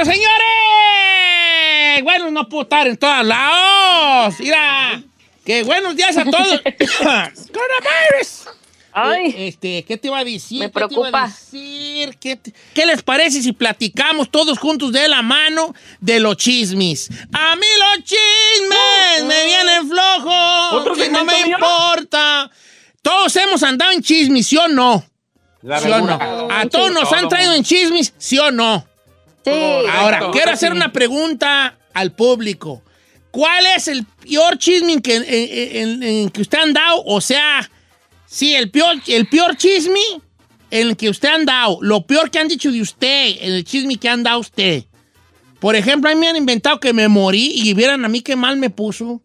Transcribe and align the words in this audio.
¡Eso, 0.00 0.10
señores! 0.10 2.02
Bueno, 2.02 2.30
no 2.30 2.48
puedo 2.48 2.62
estar 2.62 2.86
en 2.86 2.96
todos 2.96 3.24
lados. 3.26 4.34
Mira, 4.38 5.02
que 5.44 5.62
buenos 5.62 5.94
días 5.94 6.16
a 6.16 6.24
todos. 6.24 6.60
¡Coronavirus! 7.02 8.48
Ay. 8.92 9.26
Eh, 9.36 9.48
Este, 9.48 9.84
¿qué 9.84 9.96
te 9.98 10.08
iba 10.08 10.18
a 10.18 10.24
decir? 10.24 10.58
Me 10.60 10.70
¿Qué 10.70 10.72
te 10.72 10.78
iba 10.78 10.86
a 10.86 10.88
preocupa. 10.88 11.26
decir? 11.26 12.16
¿Qué, 12.18 12.36
te- 12.36 12.52
qué 12.74 12.86
les 12.86 13.02
parece 13.02 13.42
si 13.42 13.52
platicamos 13.52 14.30
todos 14.30 14.58
juntos 14.58 14.90
de 14.92 15.06
la 15.08 15.20
mano 15.22 15.74
de 16.00 16.18
los 16.18 16.36
chismes? 16.38 17.10
A 17.32 17.54
mí 17.56 17.66
los 17.78 18.04
chismes 18.04 19.24
me 19.26 19.44
vienen 19.44 19.88
flojos 19.88 20.72
¿Otro 20.72 21.04
y 21.04 21.08
no 21.10 21.24
me 21.24 21.40
importa. 21.40 22.50
Todos 23.02 23.36
hemos 23.36 23.62
andado 23.62 23.92
en 23.92 24.02
chismes, 24.02 24.46
¿sí 24.46 24.56
o 24.56 24.66
no? 24.68 25.04
La 25.62 25.78
¿Sí 25.78 25.90
o 25.90 26.00
no? 26.00 26.18
A 26.50 26.66
todos 26.70 26.90
nos 26.90 27.12
han 27.12 27.28
traído 27.28 27.52
en 27.54 27.62
chismes, 27.62 28.12
¿sí 28.18 28.38
o 28.38 28.50
no? 28.50 28.86
Sí. 29.44 29.50
Ahora, 29.50 30.18
Correcto. 30.18 30.30
quiero 30.32 30.50
hacer 30.52 30.72
una 30.72 30.92
pregunta 30.92 31.78
al 31.94 32.12
público. 32.12 32.82
¿Cuál 33.30 33.64
es 33.76 33.88
el 33.88 34.04
peor 34.04 34.58
chisme 34.58 34.92
en 34.94 35.00
que, 35.00 35.16
en- 35.16 35.24
en- 35.26 36.02
en 36.02 36.30
que 36.30 36.40
usted 36.42 36.58
han 36.58 36.72
dado? 36.72 37.02
O 37.06 37.20
sea, 37.20 37.70
sí, 38.26 38.54
el 38.54 38.70
peor, 38.70 38.96
el 39.06 39.26
peor 39.28 39.56
chisme 39.56 40.00
en 40.70 40.88
el 40.88 40.96
que 40.96 41.08
usted 41.08 41.28
han 41.28 41.44
dado. 41.46 41.78
Lo 41.80 42.02
peor 42.06 42.30
que 42.30 42.38
han 42.38 42.48
dicho 42.48 42.70
de 42.72 42.80
usted, 42.82 43.36
en 43.40 43.52
el 43.54 43.64
chisme 43.64 43.96
que 43.96 44.08
han 44.08 44.22
dado 44.22 44.40
usted. 44.40 44.84
Por 45.60 45.76
ejemplo, 45.76 46.10
a 46.10 46.14
mí 46.14 46.20
me 46.20 46.28
han 46.28 46.36
inventado 46.36 46.80
que 46.80 46.92
me 46.92 47.06
morí 47.08 47.52
y 47.54 47.72
vieran 47.74 48.04
a 48.04 48.08
mí 48.08 48.20
qué 48.20 48.34
mal 48.34 48.56
me 48.56 48.70
puso. 48.70 49.20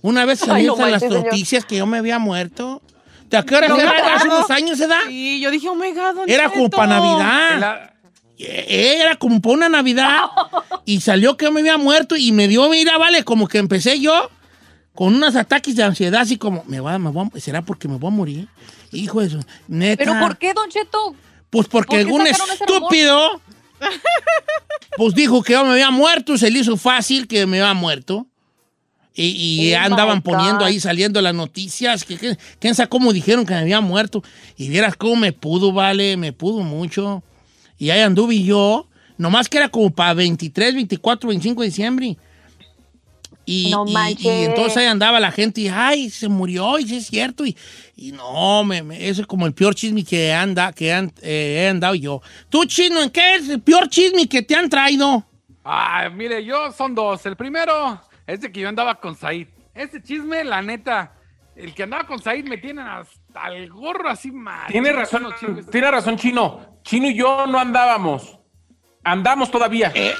Una 0.00 0.24
vez 0.24 0.38
salió 0.40 0.74
no 0.76 0.84
en 0.86 0.92
las 0.92 1.02
señor. 1.02 1.24
noticias 1.24 1.64
que 1.64 1.76
yo 1.76 1.86
me 1.86 1.98
había 1.98 2.18
muerto. 2.18 2.82
¿De 3.28 3.36
a 3.36 3.42
qué 3.44 3.54
hora 3.56 3.68
No. 3.68 3.76
Hace 3.76 4.28
unos 4.28 4.50
años, 4.50 4.80
¿edad? 4.80 4.98
Sí, 5.08 5.40
yo 5.40 5.50
dije, 5.50 5.68
oh 5.68 5.74
my 5.74 5.90
God, 5.92 6.28
Era 6.28 6.50
como 6.50 6.68
para 6.70 6.86
Navidad. 6.98 7.58
La- 7.60 7.91
Era 8.44 9.16
como 9.16 9.40
para 9.40 9.54
una 9.54 9.68
Navidad 9.68 10.22
y 10.84 11.00
salió 11.00 11.36
que 11.36 11.50
me 11.50 11.60
había 11.60 11.78
muerto 11.78 12.16
y 12.16 12.32
me 12.32 12.48
dio, 12.48 12.68
mira, 12.68 12.98
vale, 12.98 13.22
como 13.24 13.46
que 13.48 13.58
empecé 13.58 14.00
yo 14.00 14.30
con 14.94 15.14
unos 15.14 15.36
ataques 15.36 15.74
de 15.76 15.82
ansiedad, 15.84 16.20
así 16.20 16.36
como, 16.36 16.64
me 16.66 16.80
va, 16.80 16.98
me 16.98 17.10
voy 17.10 17.28
a- 17.34 17.40
¿será 17.40 17.62
porque 17.62 17.88
me 17.88 17.96
voy 17.96 18.08
a 18.08 18.14
morir? 18.14 18.48
Hijo 18.92 19.20
de 19.20 19.30
su, 19.30 19.40
neta. 19.68 20.04
¿Pero 20.04 20.18
por 20.20 20.36
qué, 20.36 20.52
Don 20.52 20.68
Cheto? 20.68 21.14
Pues 21.50 21.66
porque 21.68 21.96
¿Por 21.96 21.98
algún 22.00 22.26
estúpido, 22.26 23.40
pues 24.96 25.14
dijo 25.14 25.42
que 25.42 25.52
yo 25.54 25.64
me 25.64 25.72
había 25.72 25.90
muerto, 25.90 26.36
se 26.36 26.50
le 26.50 26.58
hizo 26.60 26.76
fácil 26.76 27.26
que 27.26 27.46
me 27.46 27.60
había 27.60 27.74
muerto. 27.74 28.26
Y, 29.14 29.68
y 29.68 29.74
Oh, 29.74 29.78
andaban 29.78 30.22
poniendo 30.22 30.64
ahí, 30.64 30.80
saliendo 30.80 31.20
las 31.20 31.34
noticias, 31.34 32.04
que, 32.04 32.16
que- 32.16 32.38
quién 32.58 32.74
sabe 32.74 32.88
cómo 32.88 33.12
dijeron 33.12 33.44
que 33.44 33.52
me 33.54 33.60
había 33.60 33.80
muerto. 33.82 34.22
Y 34.56 34.68
vieras 34.68 34.96
cómo 34.96 35.16
me 35.16 35.32
pudo, 35.32 35.72
vale, 35.72 36.16
me 36.16 36.32
pudo 36.32 36.62
mucho. 36.62 37.22
Y 37.82 37.90
ahí 37.90 38.00
anduve 38.00 38.40
yo, 38.40 38.86
nomás 39.18 39.48
que 39.48 39.58
era 39.58 39.68
como 39.68 39.90
para 39.90 40.14
23, 40.14 40.72
24, 40.76 41.28
25 41.28 41.62
de 41.62 41.66
diciembre. 41.66 42.16
Y, 43.44 43.72
No 43.72 43.84
y- 43.88 44.16
y 44.20 44.28
entonces 44.44 44.76
ahí 44.76 44.86
andaba 44.86 45.18
la 45.18 45.32
gente 45.32 45.62
y, 45.62 45.66
ay, 45.68 46.08
se 46.08 46.28
murió, 46.28 46.78
y 46.78 46.86
sí 46.86 46.98
es 46.98 47.06
cierto. 47.08 47.44
Y, 47.44 47.56
y 47.96 48.12
no, 48.12 48.62
me, 48.62 48.84
me- 48.84 49.08
eso 49.08 49.22
es 49.22 49.26
como 49.26 49.46
el 49.48 49.52
peor 49.52 49.74
chisme 49.74 50.04
que, 50.04 50.32
anda, 50.32 50.72
que 50.72 50.92
han, 50.92 51.12
eh, 51.22 51.62
he 51.64 51.68
andado 51.70 51.96
yo. 51.96 52.22
Tú, 52.48 52.64
Chino, 52.66 53.02
¿en 53.02 53.10
qué 53.10 53.34
es 53.34 53.48
el 53.48 53.60
peor 53.60 53.88
chisme 53.88 54.28
que 54.28 54.42
te 54.42 54.54
han 54.54 54.70
traído? 54.70 55.26
Ah, 55.64 56.08
mire, 56.14 56.44
yo 56.44 56.70
son 56.70 56.94
dos. 56.94 57.26
El 57.26 57.34
primero 57.34 58.00
es 58.28 58.42
de 58.42 58.52
que 58.52 58.60
yo 58.60 58.68
andaba 58.68 58.94
con 59.00 59.16
Said. 59.16 59.48
Ese 59.74 60.00
chisme, 60.00 60.44
la 60.44 60.62
neta, 60.62 61.14
el 61.56 61.74
que 61.74 61.82
andaba 61.82 62.06
con 62.06 62.22
Said 62.22 62.44
me 62.44 62.58
tienen 62.58 62.86
hasta 62.86 63.48
el 63.52 63.68
gorro 63.70 64.08
así 64.08 64.30
mal. 64.30 64.70
Tiene 64.70 64.92
razón, 64.92 65.26
tiene 65.72 65.90
razón, 65.90 66.16
Chino. 66.16 66.71
Chino 66.82 67.08
y 67.08 67.14
yo 67.16 67.46
no 67.46 67.58
andábamos. 67.58 68.38
Andamos 69.04 69.50
todavía. 69.50 69.92
Es, 69.94 70.14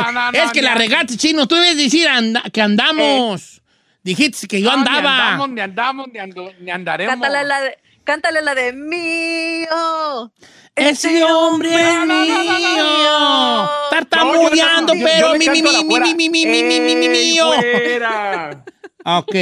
No, 0.00 0.12
no, 0.12 0.32
no, 0.32 0.38
es 0.38 0.52
que 0.52 0.62
la 0.62 0.74
regaste, 0.74 1.16
Chino. 1.16 1.46
Tú 1.46 1.54
debes 1.56 1.76
decir 1.76 2.08
anda- 2.08 2.42
que 2.52 2.60
andamos. 2.60 3.62
Dijiste 4.02 4.46
que 4.46 4.60
yo 4.60 4.70
No, 4.70 4.76
Ni 4.76 4.82
andaba. 4.88 5.10
andamos, 5.32 5.48
ni 5.50 5.60
andamos, 5.60 6.06
ni, 6.12 6.18
ando- 6.18 6.54
ni 6.60 6.70
andaremos. 6.70 7.12
Cántale 7.14 7.44
la 7.44 7.60
de, 7.60 7.78
cántale 8.04 8.42
la 8.42 8.54
de 8.54 8.72
mío. 8.72 10.32
Ese 10.74 11.22
hombre 11.24 11.70
es 11.74 11.98
mío. 12.06 13.70
Tartamudeando, 13.90 14.92
pero 15.02 15.34
mi, 15.34 15.48
mi, 15.48 15.62
mi, 15.62 15.84
mi, 15.84 16.00
mi, 16.00 16.14
mi, 16.14 16.28
mi, 16.28 16.46
mi, 16.46 16.80
mi, 16.80 16.96
mi, 16.96 17.06
¡Ey, 17.06 17.32
mío. 17.32 17.52
fuera! 17.54 18.64
Ok. 19.04 19.34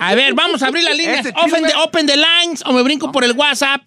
A 0.00 0.14
ver, 0.14 0.34
vamos 0.34 0.62
a 0.62 0.66
abrir 0.66 0.82
las 0.84 0.96
líneas. 0.96 1.20
Ese 1.26 1.34
Open 1.36 1.62
the, 1.64 1.74
open 1.76 2.06
the 2.06 2.16
lines 2.16 2.62
o 2.66 2.72
me 2.72 2.82
brinco 2.82 3.12
por 3.12 3.24
el 3.24 3.32
WhatsApp. 3.32 3.86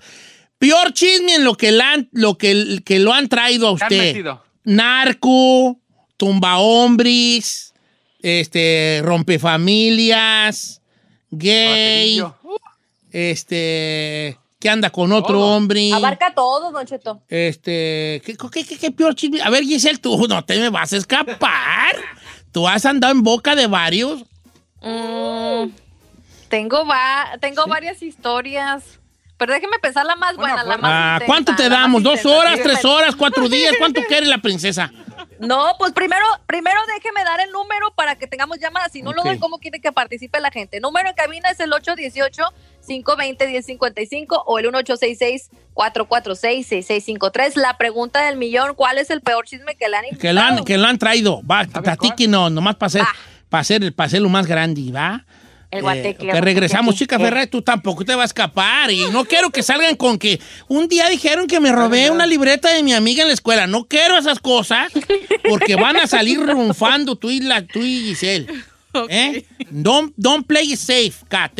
Peor 0.57 0.93
chisme 0.93 1.35
en 1.35 1.43
lo 1.43 1.55
que, 1.55 1.71
la 1.71 2.03
lo 2.11 2.37
que, 2.37 2.81
que 2.83 2.99
lo 2.99 3.13
han 3.13 3.27
traído 3.29 3.69
a 3.69 3.75
¿Qué 3.77 3.83
han 3.83 3.91
usted. 3.91 4.03
metido? 4.13 4.43
Narco, 4.63 5.79
tumba 6.17 6.57
hombres, 6.57 7.73
este, 8.21 9.01
rompefamilias, 9.03 10.81
gay, 11.29 12.23
este, 13.11 14.37
que 14.59 14.69
anda 14.69 14.89
con 14.89 15.11
otro 15.11 15.35
Todo. 15.35 15.55
hombre. 15.55 15.91
Abarca 15.93 16.33
todo, 16.33 16.71
Don 16.71 16.85
Cheto. 16.85 17.21
Este, 17.29 18.21
¿qué, 18.25 18.35
qué, 18.51 18.63
qué- 18.65 18.77
qué 18.77 18.91
peor 18.91 19.15
chisme? 19.15 19.41
A 19.41 19.49
ver, 19.49 19.63
Giselle, 19.63 19.99
tú 19.99 20.27
no 20.27 20.43
te 20.43 20.57
me 20.59 20.69
vas 20.69 20.93
a 20.93 20.97
escapar. 20.97 21.95
Tú 22.51 22.67
has 22.67 22.85
andado 22.85 23.13
en 23.13 23.23
boca 23.23 23.55
de 23.55 23.67
varios. 23.67 24.23
Mm, 24.81 25.69
tengo 26.49 26.85
va, 26.85 27.29
tengo 27.39 27.65
varias 27.67 28.01
historias. 28.01 28.99
Pero 29.37 29.53
déjeme 29.53 29.77
pensar 29.79 30.03
la 30.03 30.15
más 30.15 30.35
Bueno, 30.35 30.55
buena, 30.55 30.63
la 30.67 30.77
más 30.77 30.91
Ah, 30.91 31.09
intensa, 31.13 31.25
¿Cuánto 31.27 31.55
te 31.55 31.69
damos? 31.69 32.01
¿Dos 32.01 32.15
intensa. 32.17 32.37
horas, 32.39 32.55
Sí, 32.55 32.61
tres 32.63 32.83
horas, 32.85 33.15
cuatro 33.15 33.47
días? 33.57 33.75
¿Cuánto 33.77 34.01
quiere 34.03 34.25
la 34.25 34.39
princesa? 34.39 34.91
No, 35.39 35.75
pues 35.77 35.93
primero, 35.93 36.25
primero 36.47 36.79
déjeme 36.95 37.23
dar 37.23 37.39
el 37.41 37.51
número 37.51 37.91
para 37.93 38.15
que 38.15 38.25
tengamos 38.25 38.57
llamadas. 38.59 38.91
Si 38.91 39.03
no 39.03 39.13
lo 39.13 39.21
doy, 39.21 39.37
¿cómo 39.37 39.59
quiere 39.59 39.79
que 39.79 39.91
participe 39.91 40.39
la 40.39 40.49
gente? 40.49 40.79
Número 40.79 41.07
en 41.09 41.15
cabina 41.15 41.51
es 41.51 41.59
el 41.59 41.69
818-520-1055 41.71 44.41
o 44.47 44.57
el 44.57 44.65
1866-446-6653. 44.73 47.55
La 47.55 47.77
pregunta 47.77 48.25
del 48.25 48.37
millón, 48.37 48.73
¿cuál 48.75 48.97
es 48.97 49.11
el 49.11 49.21
peor 49.21 49.45
chisme 49.45 49.75
que 49.75 49.87
le 49.89 49.97
han 49.97 50.05
Que 50.19 50.33
lo 50.33 50.41
han, 50.41 50.65
que 50.65 50.79
lo 50.79 50.87
han 50.87 50.97
traído. 50.97 51.41
Va, 51.45 51.59
ver, 51.63 51.69
platíquenos, 51.83 52.51
nomás 52.51 52.75
para 52.75 52.87
hacer, 52.87 53.03
Va. 53.03 53.13
Para 53.49 53.61
hacer, 53.61 53.93
para 53.93 54.07
hacerlo 54.07 54.29
más 54.29 54.45
grande, 54.47 54.91
¿va? 54.91 55.25
El 55.69 55.79
Eh, 55.79 55.81
guateque, 55.81 56.25
que 56.27 56.31
el 56.31 56.41
regresamos, 56.41 56.85
guateque. 56.95 56.99
chica 56.99 57.15
Eh. 57.17 57.19
Ferrer, 57.19 57.47
tú 57.47 57.61
tampoco 57.61 58.05
te 58.05 58.15
vas 58.15 58.23
a 58.23 58.25
escapar. 58.27 58.89
Y 58.91 59.09
no 59.11 59.25
quiero 59.25 59.49
que 59.49 59.61
salgan 59.63 59.95
con 59.97 60.17
que 60.17 60.39
un 60.69 60.87
día 60.87 61.09
dijeron 61.09 61.47
que 61.47 61.59
me 61.59 61.71
robé 61.73 62.09
una 62.09 62.25
libreta 62.25 62.73
de 62.73 62.83
mi 62.83 62.93
amiga 62.93 63.21
en 63.23 63.27
la 63.27 63.33
escuela. 63.33 63.67
No 63.67 63.83
quiero 63.85 64.17
esas 64.17 64.39
cosas 64.39 64.91
porque 65.49 65.75
van 65.75 65.97
a 65.97 66.07
salir 66.07 66.39
ronfando 66.45 67.15
tú 67.17 67.29
y, 67.29 67.41
la, 67.41 67.65
tú 67.65 67.79
y 67.81 67.99
Giselle. 68.05 68.47
¿Eh? 69.09 69.45
Don't, 69.69 70.13
don't 70.15 70.47
play 70.47 70.71
it 70.71 70.79
safe, 70.79 71.13
Kat. 71.27 71.51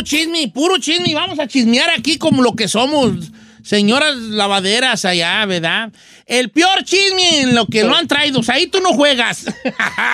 Puro 0.00 0.06
puro 0.06 0.18
chisme, 0.18 0.48
puro 0.48 0.78
chisme. 0.78 1.14
Vamos 1.14 1.38
a 1.38 1.46
chismear 1.46 1.90
aquí 1.90 2.16
como 2.16 2.42
lo 2.42 2.54
que 2.54 2.68
somos, 2.68 3.30
señoras 3.62 4.16
lavaderas 4.16 5.04
allá, 5.04 5.44
¿verdad? 5.44 5.92
El 6.24 6.50
peor 6.50 6.84
chisme 6.84 7.42
en 7.42 7.54
lo 7.54 7.66
que 7.66 7.84
lo 7.84 7.94
han 7.94 8.08
traído. 8.08 8.40
O 8.40 8.42
sea, 8.42 8.54
ahí 8.54 8.66
tú 8.66 8.80
no 8.80 8.94
juegas. 8.94 9.44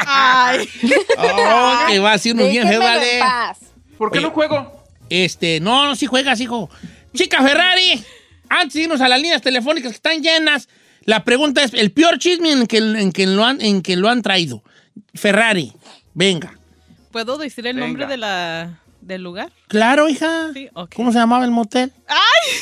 Ay. 0.07 0.69
oh, 1.19 1.79
que 1.89 1.99
va 2.01 2.15
a 2.15 2.19
ser 2.19 2.35
muy 2.35 2.49
bien, 2.49 2.65
vale. 2.79 3.21
¿Por 3.97 4.11
qué 4.11 4.19
Oye. 4.19 4.27
no 4.27 4.33
juego? 4.33 4.85
Este, 5.09 5.61
no, 5.61 5.85
no, 5.87 5.95
sí 5.95 6.07
juegas, 6.07 6.41
hijo. 6.41 6.69
Chica 7.15 7.41
Ferrari, 7.41 8.03
antes 8.49 8.75
de 8.75 8.83
irnos 8.83 9.01
a 9.01 9.09
las 9.09 9.21
líneas 9.21 9.41
telefónicas 9.41 9.93
que 9.93 9.97
están 9.97 10.21
llenas, 10.21 10.69
la 11.05 11.23
pregunta 11.23 11.63
es, 11.63 11.73
el 11.75 11.93
peor 11.93 12.19
chisme 12.19 12.51
en 12.51 12.67
que, 12.67 12.79
en 12.79 13.13
que, 13.13 13.27
lo, 13.27 13.45
han, 13.45 13.61
en 13.61 13.83
que 13.83 13.95
lo 13.95 14.09
han 14.09 14.23
traído. 14.23 14.65
Ferrari, 15.15 15.73
venga. 16.13 16.59
¿Puedo 17.13 17.39
decir 17.39 17.67
el 17.69 17.79
nombre 17.79 18.07
de 18.07 18.17
la, 18.17 18.81
del 19.07 19.23
lugar? 19.23 19.53
Claro, 19.69 20.09
hija. 20.09 20.51
Sí, 20.53 20.69
ok. 20.75 20.93
¿Cómo 20.95 21.13
se 21.13 21.19
llamaba 21.19 21.45
el 21.45 21.51
motel? 21.51 21.93
¡Ay! 22.09 22.59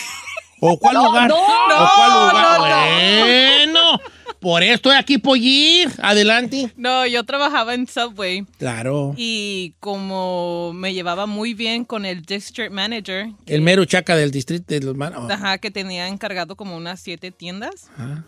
¿O 0.60 0.78
cuál 0.78 0.94
No, 0.98 1.04
lugar? 1.06 1.28
no, 1.28 1.36
¿O 1.36 1.88
cuál 1.96 2.10
no, 2.10 2.28
lugar? 2.30 2.44
no, 2.44 2.66
no. 2.66 3.20
Bueno, 3.20 4.00
por 4.40 4.62
eso 4.62 4.74
estoy 4.74 4.96
aquí 4.96 5.16
por 5.18 5.38
ir. 5.38 5.90
Adelante. 6.02 6.70
No, 6.76 7.06
yo 7.06 7.24
trabajaba 7.24 7.74
en 7.74 7.86
Subway 7.86 8.44
Claro. 8.58 9.14
y 9.16 9.74
como 9.80 10.72
me 10.74 10.92
llevaba 10.92 11.24
muy 11.26 11.54
bien 11.54 11.84
con 11.84 12.04
el 12.04 12.22
district 12.22 12.70
manager, 12.72 13.28
El 13.46 13.62
mero 13.62 13.84
chaca 13.86 14.16
del 14.16 14.30
distrito 14.30 14.66
de 14.74 14.80
los 14.80 14.94
man- 14.96 15.14
oh. 15.16 15.30
ajá, 15.30 15.56
que 15.58 15.70
tenía 15.70 16.08
encargado 16.08 16.56
como 16.56 16.76
unas 16.76 17.00
siete 17.00 17.30
tiendas, 17.30 17.88
Ajá. 17.96 18.24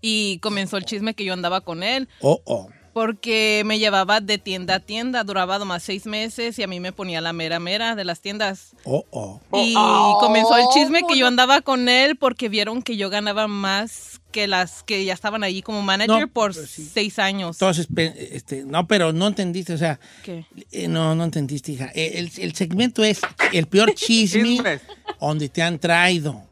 y 0.00 0.38
comenzó 0.38 0.76
el 0.76 0.84
chisme 0.84 1.14
que 1.14 1.24
yo 1.24 1.32
andaba 1.32 1.60
con 1.62 1.82
él. 1.82 2.08
Oh, 2.20 2.40
oh. 2.44 2.68
Porque 2.94 3.62
me 3.66 3.78
llevaba 3.80 4.20
de 4.20 4.38
tienda 4.38 4.76
a 4.76 4.80
tienda, 4.80 5.24
duraba 5.24 5.58
nomás 5.58 5.82
seis 5.82 6.06
meses 6.06 6.58
y 6.58 6.62
a 6.62 6.68
mí 6.68 6.78
me 6.80 6.92
ponía 6.92 7.20
la 7.20 7.32
mera 7.32 7.58
mera 7.58 7.96
de 7.96 8.04
las 8.04 8.20
tiendas. 8.20 8.70
Oh, 8.84 9.04
oh. 9.10 9.40
Y 9.52 9.74
Oh. 9.76 10.16
comenzó 10.20 10.56
el 10.56 10.64
chisme 10.72 11.02
que 11.06 11.18
yo 11.18 11.26
andaba 11.26 11.60
con 11.60 11.88
él 11.88 12.14
porque 12.16 12.48
vieron 12.48 12.82
que 12.82 12.96
yo 12.96 13.10
ganaba 13.10 13.48
más 13.48 14.20
que 14.30 14.46
las 14.46 14.82
que 14.84 15.04
ya 15.04 15.12
estaban 15.12 15.42
allí 15.44 15.60
como 15.62 15.82
manager 15.82 16.20
No, 16.22 16.28
por 16.28 16.54
sí. 16.54 16.88
seis 16.92 17.18
años. 17.18 17.56
Entonces, 17.56 17.88
este, 18.32 18.64
no, 18.64 18.86
pero 18.86 19.12
no 19.12 19.26
entendiste, 19.28 19.74
o 19.74 19.78
sea, 19.78 19.98
¿Qué? 20.22 20.44
eh, 20.72 20.86
no, 20.88 21.14
no 21.16 21.24
entendiste, 21.24 21.72
hija. 21.72 21.90
Eh, 21.94 22.12
El, 22.14 22.30
el 22.38 22.54
segmento 22.54 23.02
es 23.04 23.20
el 23.52 23.66
peor 23.66 23.92
chisme 23.94 24.42
Chismes. 24.44 24.80
donde 25.20 25.48
te 25.48 25.62
han 25.62 25.78
traído. 25.80 26.42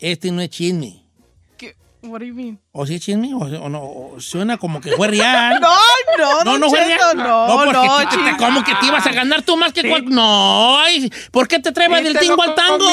Este 0.00 0.30
no 0.30 0.40
es 0.40 0.50
chisme. 0.50 1.02
¿Qué? 2.00 2.06
What 2.08 2.20
do 2.20 2.24
you 2.26 2.34
mean? 2.34 2.58
¿O 2.72 2.86
sí 2.86 2.94
es 2.96 3.00
chisme? 3.00 3.34
¿O, 3.34 3.38
o 3.38 3.68
no? 3.68 3.82
O 3.82 4.16
suena 4.20 4.56
como 4.56 4.80
que 4.80 4.92
fue 4.92 5.08
real. 5.08 5.60
No, 5.60 5.68
no, 6.18 6.44
No, 6.44 6.58
no 6.58 6.68
fue 6.70 6.84
real. 6.84 7.16
no, 7.16 7.46
porque 7.64 7.72
no, 7.72 7.98
te-. 8.08 8.36
¿Cómo 8.38 8.62
que 8.64 8.74
te 8.76 8.86
ibas 8.86 9.06
a 9.06 9.12
ganar 9.12 9.42
tú 9.42 9.56
más 9.56 9.72
que 9.72 9.82
Sí. 9.82 9.88
cual- 9.88 10.04
No, 10.08 10.78
ay, 10.78 11.10
¿por 11.30 11.48
qué 11.48 11.58
te 11.58 11.72
traebas 11.72 12.02
del 12.02 12.12
te 12.14 12.20
tingo 12.20 12.42
al 12.42 12.54
tango? 12.54 12.86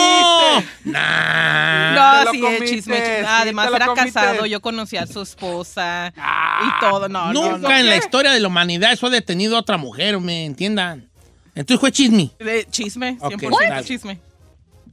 Nah. 0.85 2.23
No, 2.25 2.31
sí, 2.31 2.39
comiste, 2.39 2.65
es 2.65 2.71
chisme, 2.71 2.95
chisme. 2.97 3.25
Además 3.27 3.69
era 3.73 3.85
comiste. 3.87 4.11
casado, 4.13 4.45
yo 4.45 4.61
conocía 4.61 5.03
a 5.03 5.07
su 5.07 5.21
esposa 5.21 6.13
Ah. 6.17 6.61
y 6.67 6.79
todo. 6.79 7.07
No, 7.09 7.31
no, 7.33 7.51
Nunca 7.51 7.69
no. 7.69 7.75
en 7.77 7.87
la 7.89 7.97
historia 7.97 8.31
de 8.31 8.39
la 8.39 8.47
humanidad 8.47 8.91
eso 8.93 9.07
ha 9.07 9.09
detenido 9.09 9.55
a 9.55 9.59
otra 9.59 9.77
mujer, 9.77 10.19
me 10.19 10.45
entiendan. 10.45 11.09
Entonces 11.53 11.79
fue 11.79 11.91
chisme. 11.91 12.31
De 12.39 12.67
chisme, 12.69 13.17
Ok, 13.21 13.33
100% 13.33 13.69
dale. 13.69 13.85
chisme. 13.85 14.19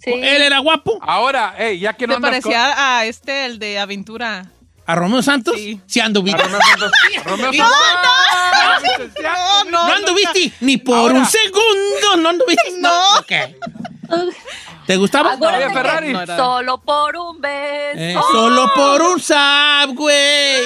Sí. 0.04 0.10
¿Él 0.12 0.42
era 0.42 0.58
guapo? 0.58 0.98
Ahora, 1.00 1.54
hey, 1.56 1.78
ya 1.78 1.92
que 1.92 2.06
no 2.06 2.16
andas 2.16 2.30
parecía 2.30 2.96
a 2.98 3.04
este, 3.06 3.44
el 3.46 3.58
de 3.58 3.78
Aventura. 3.78 4.46
¿A 4.84 4.94
Romeo 4.96 5.22
Santos? 5.22 5.54
Sí. 5.56 5.80
Sí 5.86 6.00
anduviste. 6.00 6.42
Romeo 6.42 6.60
Santos. 6.60 6.92
Romeo 7.24 7.52
Santos. 7.52 7.72
No, 9.22 9.64
no, 9.70 9.86
No 9.86 9.92
anduviste 9.94 10.52
ni 10.60 10.76
por 10.76 10.98
Ahora. 10.98 11.14
un 11.20 11.26
segundo. 11.26 12.16
No 12.18 12.28
anduviste. 12.30 12.72
No. 12.78 13.18
Ok. 13.18 13.32
¿Te 14.86 14.96
gustaba? 14.96 15.34
Acuérdate 15.34 15.66
Oye, 15.66 15.74
Ferrari. 15.74 16.12
No 16.12 16.26
Solo 16.26 16.78
por 16.78 17.16
un 17.16 17.40
beso. 17.40 17.98
Eh, 17.98 18.16
solo 18.32 18.70
por 18.74 19.00
un 19.00 19.20
subway. 19.20 20.62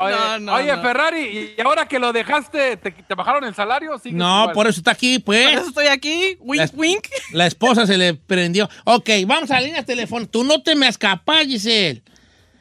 Oye, 0.00 0.14
No, 0.16 0.38
no, 0.38 0.54
oye, 0.54 0.74
no. 0.76 0.82
Ferrari, 0.82 1.54
¿y 1.56 1.60
ahora 1.60 1.86
que 1.86 1.98
lo 1.98 2.12
dejaste, 2.12 2.76
te, 2.78 2.90
te 2.90 3.14
bajaron 3.14 3.44
el 3.44 3.54
salario? 3.54 3.90
No, 4.12 4.40
igual? 4.42 4.52
por 4.52 4.66
eso 4.66 4.80
está 4.80 4.92
aquí, 4.92 5.18
Por 5.18 5.34
pues. 5.34 5.56
eso 5.58 5.68
estoy 5.68 5.86
aquí. 5.88 6.36
Wink, 6.40 6.58
Las- 6.60 6.72
wink. 6.74 7.06
La 7.32 7.46
esposa 7.46 7.86
se 7.86 7.98
le 7.98 8.14
prendió. 8.14 8.68
Ok, 8.84 9.10
vamos 9.26 9.50
a 9.50 9.54
la 9.54 9.60
línea 9.66 9.84
telefónica. 9.84 10.30
Tú 10.30 10.42
no 10.44 10.62
te 10.62 10.74
me 10.74 10.88
escapas, 10.88 11.46
Giselle. 11.46 12.02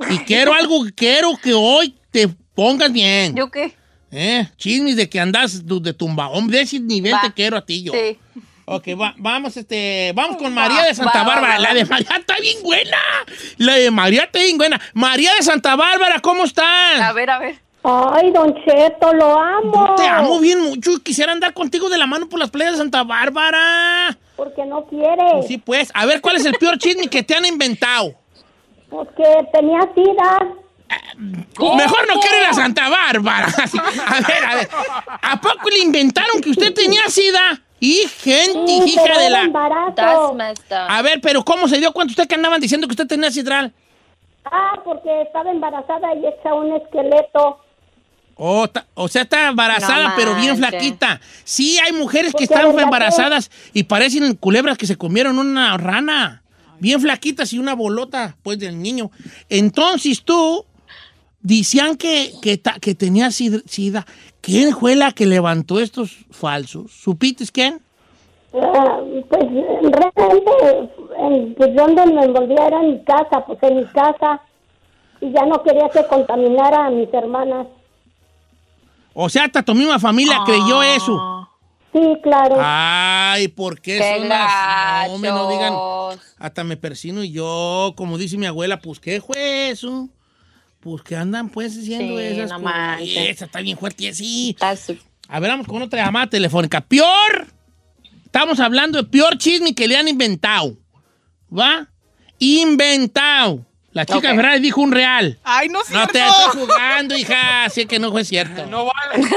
Y 0.10 0.18
quiero 0.26 0.54
algo, 0.54 0.84
quiero 0.96 1.38
que 1.42 1.54
hoy 1.54 1.96
te 2.12 2.28
pongas 2.54 2.92
bien. 2.92 3.36
¿Yo 3.36 3.50
qué? 3.50 3.74
¿Eh? 4.12 4.48
Chismes 4.58 4.96
de 4.96 5.08
que 5.08 5.20
andas 5.20 5.64
de 5.66 5.94
tumbaón. 5.94 6.48
De 6.48 6.62
ese 6.62 6.80
nivel 6.80 7.14
Va. 7.14 7.22
te 7.22 7.32
quiero 7.32 7.56
a 7.58 7.66
ti 7.66 7.84
yo. 7.84 7.94
Sí. 7.94 8.18
Ok, 8.72 8.88
va- 9.00 9.14
vamos, 9.18 9.58
este, 9.58 10.12
vamos 10.16 10.38
con 10.38 10.54
María 10.54 10.84
de 10.84 10.94
Santa 10.96 11.20
va, 11.24 11.28
va, 11.30 11.36
Bárbara. 11.36 11.54
va, 11.56 11.60
La 11.60 11.74
de 11.74 11.86
María 11.86 12.16
está 12.18 12.36
bien 12.40 12.58
buena. 12.64 12.98
La 13.58 13.74
de 13.76 13.92
María 13.92 14.24
está 14.24 14.40
bien 14.40 14.58
buena. 14.58 14.80
María 14.94 15.34
de 15.36 15.42
Santa 15.44 15.76
Bárbara, 15.76 16.20
¿cómo 16.20 16.44
A 16.44 16.46
estás? 16.46 17.14
ver, 17.16 17.30
a 17.30 17.40
ver. 17.40 17.56
Ay, 17.84 18.30
Don 18.32 18.54
Cheto, 18.66 19.14
lo 19.14 19.40
amo. 19.40 19.96
Te 19.96 20.06
amo 20.06 20.40
bien 20.40 20.60
mucho. 20.62 21.00
Quisiera 21.02 21.32
andar 21.32 21.54
contigo 21.54 21.90
de 21.90 21.98
la 21.98 22.06
mano 22.08 22.28
por 22.28 22.38
las 22.38 22.50
playas 22.52 22.74
de 22.74 22.78
Santa 22.80 23.04
Bárbara. 23.04 24.18
Porque 24.36 24.66
no 24.66 24.86
quiere. 24.86 25.44
Sí, 25.48 25.58
pues. 25.58 25.90
A 25.94 26.06
ver, 26.06 26.20
¿cuál 26.22 26.36
es 26.36 26.46
el 26.46 26.54
peor 26.56 26.78
chisme 26.78 27.08
que 27.08 27.24
te 27.24 27.36
han 27.36 27.46
inventado? 27.46 28.14
Porque 28.90 29.24
tenía 29.54 29.80
sida. 29.96 30.40
Mejor 31.58 32.08
no 32.08 32.20
quiero 32.20 32.38
ir 32.40 32.46
a 32.50 32.54
Santa 32.54 32.90
Bárbara. 32.90 33.48
A 34.08 34.20
ver, 34.28 34.46
a 34.46 34.56
ver. 34.56 34.70
¿A 35.22 35.40
poco 35.40 35.70
le 35.70 35.80
inventaron 35.80 36.42
que 36.42 36.50
usted 36.50 36.74
tenía 36.74 37.08
sida? 37.10 37.62
Y 37.80 38.04
gente, 38.22 38.60
Sí, 38.68 38.92
hija 38.94 39.18
de 39.20 39.30
la... 39.30 39.50
A 40.90 41.02
ver, 41.02 41.22
pero 41.22 41.44
¿cómo 41.46 41.68
se 41.68 41.78
dio 41.78 41.92
cuenta 41.94 42.12
usted 42.12 42.28
que 42.28 42.36
andaban 42.36 42.60
diciendo 42.60 42.88
que 42.88 42.92
usted 42.94 43.08
tenía 43.08 43.32
sidral? 43.32 43.74
Ah, 44.46 44.80
porque 44.84 45.22
estaba 45.22 45.52
embarazada 45.52 46.14
y 46.16 46.26
hecha 46.26 46.54
un 46.54 46.74
esqueleto. 46.74 47.60
Oh, 48.36 48.68
ta- 48.70 48.86
o 48.94 49.08
sea, 49.08 49.24
está 49.24 49.50
embarazada, 49.50 50.10
No 50.10 50.14
pero 50.16 50.36
bien 50.36 50.58
flaquita. 50.58 51.20
Sí, 51.44 51.78
hay 51.80 51.92
mujeres 51.92 52.28
que 52.32 52.32
Porque 52.32 52.44
están 52.46 52.68
¿verdad 52.68 52.84
embarazadas 52.84 53.52
y 53.74 53.84
parecen 53.84 54.36
culebras 54.36 54.78
que 54.78 54.88
se 54.88 54.96
comieron 54.98 55.38
una 55.40 55.78
rana. 55.78 56.42
Bien 56.80 57.02
flaquitas 57.02 57.52
y 57.52 57.60
una 57.60 57.76
bolota, 57.76 58.38
pues, 58.42 58.58
del 58.58 58.82
niño. 58.82 59.12
Entonces 59.50 60.24
tú, 60.24 60.66
decían 61.42 61.96
que, 61.98 62.34
que, 62.42 62.58
ta- 62.58 62.80
que 62.80 62.96
tenía 62.96 63.28
sid- 63.28 63.64
sida. 63.68 64.06
¿Quién 64.42 64.76
fue 64.76 64.96
la 64.96 65.12
que 65.12 65.26
levantó 65.26 65.80
estos 65.80 66.26
falsos? 66.32 66.92
¿Supiste 66.92 67.46
quién? 67.52 67.82
Ah, 68.54 69.00
pues 69.30 69.44
realmente, 69.44 70.90
en, 71.20 71.54
pues 71.56 71.76
donde 71.76 72.06
me 72.08 72.24
envolvía 72.26 72.68
era 72.68 72.82
en 72.82 72.92
mi 72.92 73.04
casa, 73.04 73.44
pues 73.46 73.60
en 73.64 73.78
mi 73.78 73.86
casa. 73.88 74.42
Y 75.22 75.32
ya 75.34 75.46
no 75.46 75.62
quería 75.64 75.90
que 75.90 76.06
contaminara 76.08 76.86
a 76.86 76.90
mis 76.90 77.14
hermanas. 77.14 77.68
O 79.14 79.28
sea, 79.30 79.44
hasta 79.46 79.62
tu 79.64 79.76
misma 79.76 80.00
familia 80.00 80.40
creyó 80.46 80.82
eso. 80.82 81.50
Sí, 81.92 82.00
claro. 82.24 82.56
Ay, 82.60 83.48
¿por 83.50 83.82
qué 83.82 83.98
Qué 83.98 84.18
son 84.20 84.30
las... 84.30 85.10
No, 85.10 85.18
me 85.18 85.28
no 85.30 85.50
digan... 85.50 85.74
Hasta 86.38 86.64
me 86.64 86.78
persino 86.78 87.24
y 87.24 87.32
yo, 87.32 87.94
como 87.98 88.18
dice 88.18 88.38
mi 88.38 88.46
abuela, 88.46 88.80
pues 88.80 89.00
qué 89.00 89.20
fue 89.20 89.72
eso. 89.72 90.08
Pues 90.80 91.02
que 91.04 91.16
andan 91.16 91.50
pues 91.50 91.78
haciendo 91.78 92.18
Sí, 92.18 92.24
esas 92.26 92.52
no 92.52 92.62
cosas. 92.62 93.02
Esa 93.02 93.46
está 93.46 93.60
bien 93.62 93.78
fuerte 93.78 94.08
así. 94.08 94.56
That's- 94.60 94.98
A 95.28 95.40
ver, 95.40 95.52
vamos 95.52 95.68
con 95.68 95.82
otra 95.82 96.06
llamada 96.06 96.28
telefónica. 96.28 96.82
Peor. 96.82 97.48
Estamos 98.26 98.60
hablando 98.60 98.98
de 99.02 99.10
peor 99.10 99.38
chisme 99.38 99.74
que 99.76 99.88
le 99.88 99.98
han 99.98 100.08
inventado. 100.08 100.78
¿Va? 101.56 101.88
Inventado. 102.38 103.66
La 103.92 104.06
chica 104.06 104.20
Ok. 104.20 104.24
de 104.24 104.36
Ferrari 104.36 104.60
dijo 104.62 104.82
un 104.82 104.92
real. 104.92 105.40
Ay, 105.44 105.68
no 105.68 105.82
es 105.82 105.90
No 105.90 106.06
te 106.08 106.20
cierto. 106.20 106.34
estoy 106.48 106.62
jugando, 106.62 107.18
hija. 107.18 107.68
Sé 107.74 107.86
que 107.88 108.00
no 108.00 108.12
fue 108.12 108.24
cierto. 108.24 108.66
No 108.68 108.86
vale. 108.86 109.28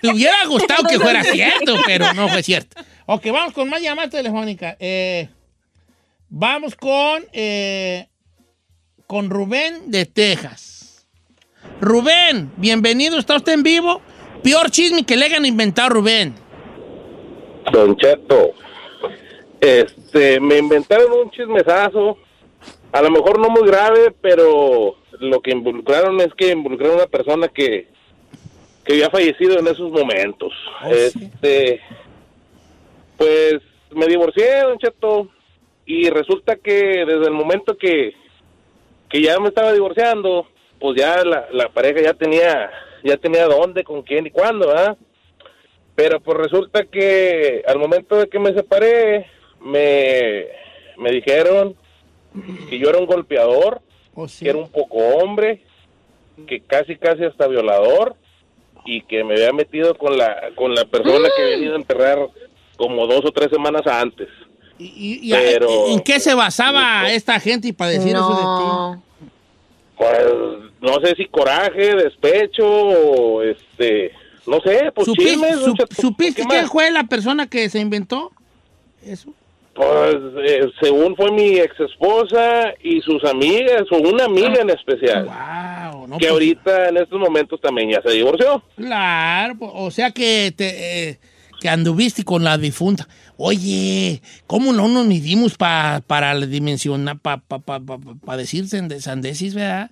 Te 0.00 0.08
hubiera 0.10 0.44
gustado 0.46 0.84
que 0.88 0.98
fuera 0.98 1.22
cierto, 1.22 1.76
pero 1.86 2.12
no 2.14 2.28
fue 2.28 2.42
cierto. 2.42 2.82
Ok, 3.06 3.26
vamos 3.32 3.52
con 3.52 3.68
más 3.68 3.80
llamadas 3.80 4.10
telefónicas. 4.10 4.76
Eh, 4.80 5.28
vamos 6.28 6.74
con, 6.74 7.22
eh, 7.32 8.08
con 9.12 9.28
Rubén 9.28 9.90
de 9.90 10.06
Texas. 10.06 11.06
Rubén, 11.82 12.50
bienvenido. 12.56 13.18
¿Está 13.18 13.36
usted 13.36 13.52
en 13.52 13.62
vivo? 13.62 14.00
Peor 14.42 14.70
chisme 14.70 15.04
que 15.04 15.18
le 15.18 15.26
hayan 15.26 15.44
inventado, 15.44 15.90
Rubén. 15.90 16.34
Don 17.70 17.94
Cheto, 17.98 18.52
este, 19.60 20.40
me 20.40 20.56
inventaron 20.56 21.12
un 21.12 21.30
chismesazo, 21.30 22.16
a 22.90 23.02
lo 23.02 23.10
mejor 23.10 23.38
no 23.38 23.50
muy 23.50 23.68
grave, 23.68 24.14
pero 24.18 24.96
lo 25.20 25.40
que 25.42 25.50
involucraron 25.50 26.18
es 26.22 26.32
que 26.34 26.52
involucraron 26.52 26.94
a 26.94 27.02
una 27.02 27.06
persona 27.06 27.48
que, 27.48 27.88
que 28.82 28.94
había 28.94 29.10
fallecido 29.10 29.58
en 29.58 29.66
esos 29.66 29.90
momentos. 29.90 30.54
Oh, 30.86 30.88
sí. 30.90 31.30
este, 31.30 31.82
pues 33.18 33.56
me 33.90 34.06
divorcié, 34.06 34.62
Don 34.62 34.78
Cheto, 34.78 35.28
y 35.84 36.08
resulta 36.08 36.56
que 36.56 37.04
desde 37.04 37.26
el 37.26 37.32
momento 37.32 37.76
que, 37.76 38.21
que 39.12 39.20
ya 39.20 39.38
me 39.38 39.48
estaba 39.48 39.74
divorciando, 39.74 40.48
pues 40.80 40.98
ya 40.98 41.22
la, 41.22 41.46
la 41.52 41.68
pareja 41.68 42.00
ya 42.00 42.14
tenía, 42.14 42.70
ya 43.04 43.18
tenía 43.18 43.46
dónde, 43.46 43.84
con 43.84 44.02
quién 44.02 44.26
y 44.26 44.30
cuándo, 44.30 44.68
¿verdad? 44.68 44.96
Pero 45.94 46.18
pues 46.20 46.38
resulta 46.38 46.84
que 46.84 47.62
al 47.68 47.78
momento 47.78 48.16
de 48.16 48.26
que 48.28 48.38
me 48.38 48.54
separé, 48.54 49.26
me, 49.60 50.46
me 50.96 51.10
dijeron 51.10 51.76
que 52.70 52.78
yo 52.78 52.88
era 52.88 52.98
un 52.98 53.06
golpeador, 53.06 53.82
¿O 54.14 54.26
sí? 54.26 54.46
que 54.46 54.50
era 54.50 54.58
un 54.58 54.70
poco 54.70 54.96
hombre, 54.96 55.62
que 56.46 56.60
casi 56.60 56.96
casi 56.96 57.24
hasta 57.24 57.46
violador 57.46 58.16
y 58.86 59.02
que 59.02 59.22
me 59.24 59.34
había 59.34 59.52
metido 59.52 59.94
con 59.94 60.16
la 60.16 60.50
con 60.56 60.74
la 60.74 60.86
persona 60.86 61.28
que 61.36 61.42
había 61.42 61.56
ido 61.58 61.74
a 61.74 61.78
enterrar 61.78 62.18
como 62.78 63.06
dos 63.06 63.24
o 63.26 63.30
tres 63.30 63.50
semanas 63.50 63.86
antes. 63.86 64.28
¿Y, 64.82 65.20
y- 65.22 65.30
Pero- 65.32 65.88
¿En 65.88 66.00
qué 66.00 66.18
se 66.20 66.34
basaba 66.34 67.10
esta 67.10 67.38
gente 67.40 67.72
para 67.72 67.90
decir 67.92 68.14
eso 68.14 68.34
de 68.34 68.96
ti? 68.96 69.02
Pues 69.96 70.18
no 70.80 70.94
sé 71.04 71.14
si 71.16 71.26
coraje, 71.26 71.94
despecho, 71.94 72.66
o 72.66 73.42
este, 73.42 74.10
no 74.46 74.60
sé, 74.60 74.90
pues 74.94 75.06
¿Supi- 75.08 75.24
chismes, 75.24 75.54
su- 75.56 75.66
don 75.66 75.76
Cheto, 75.76 75.94
¿Supiste 76.00 76.42
¿qué 76.42 76.48
quién 76.48 76.66
fue 76.66 76.90
la 76.90 77.04
persona 77.04 77.46
que 77.46 77.68
se 77.68 77.78
inventó 77.78 78.32
eso? 79.04 79.32
Pues 79.74 80.16
eh, 80.44 80.68
según 80.82 81.16
fue 81.16 81.30
mi 81.32 81.58
ex 81.58 81.78
esposa 81.80 82.74
y 82.82 83.00
sus 83.00 83.24
amigas, 83.24 83.84
o 83.90 83.96
una 83.96 84.24
amiga 84.24 84.60
en 84.60 84.68
especial, 84.70 85.24
Wow, 85.24 86.06
no, 86.08 86.18
que 86.18 86.26
pues, 86.26 86.30
ahorita 86.32 86.88
en 86.90 86.96
estos 86.98 87.18
momentos 87.18 87.58
también 87.60 87.90
ya 87.90 88.02
se 88.02 88.10
divorció. 88.10 88.62
Claro, 88.76 89.54
pues, 89.58 89.70
o 89.74 89.90
sea 89.90 90.10
que 90.10 90.52
te, 90.54 91.08
eh, 91.10 91.18
que 91.60 91.68
anduviste 91.70 92.22
con 92.24 92.44
la 92.44 92.58
difunta. 92.58 93.08
Oye, 93.44 94.22
¿cómo 94.46 94.72
no 94.72 94.86
nos 94.86 95.04
midimos 95.04 95.56
pa- 95.56 96.00
para 96.06 96.32
la 96.32 96.46
dimensión, 96.46 97.04
para 97.20 97.38
pa, 97.38 97.58
pa, 97.58 97.80
pa- 97.80 97.98
pa 97.98 98.36
decir 98.36 98.68
sande- 98.68 99.00
sandesis, 99.00 99.54
verdad? 99.54 99.90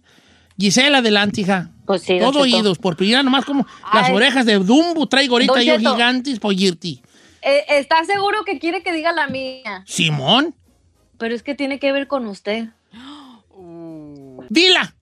Gisela, 0.57 0.99
adelante, 0.99 1.40
hija. 1.40 1.71
Pues 1.85 2.02
sí, 2.02 2.19
Todo 2.21 2.45
Cheto. 2.45 2.57
oídos, 2.59 2.78
por 2.78 2.97
primera 2.97 3.25
nomás 3.25 3.45
como 3.45 3.66
las 3.92 4.09
Ay. 4.09 4.14
orejas 4.14 4.47
de 4.47 4.54
Dumbo 4.61 5.09
traigo 5.09 5.35
ahorita 5.35 5.62
yo 5.64 5.78
gigantes 5.80 6.38
por 6.38 6.52
irte. 6.54 7.00
Eh, 7.42 7.64
¿Está 7.71 8.04
seguro 8.04 8.45
que 8.45 8.61
quiere 8.61 8.85
que 8.85 8.92
diga 8.92 9.11
la 9.12 9.26
mía? 9.26 9.83
Simón, 9.85 10.54
Pero 11.19 11.35
es 11.35 11.42
que 11.42 11.57
tiene 11.57 11.80
que 11.80 11.90
ver 11.90 12.07
con 12.07 12.28
usted. 12.28 12.69
dila, 14.49 14.95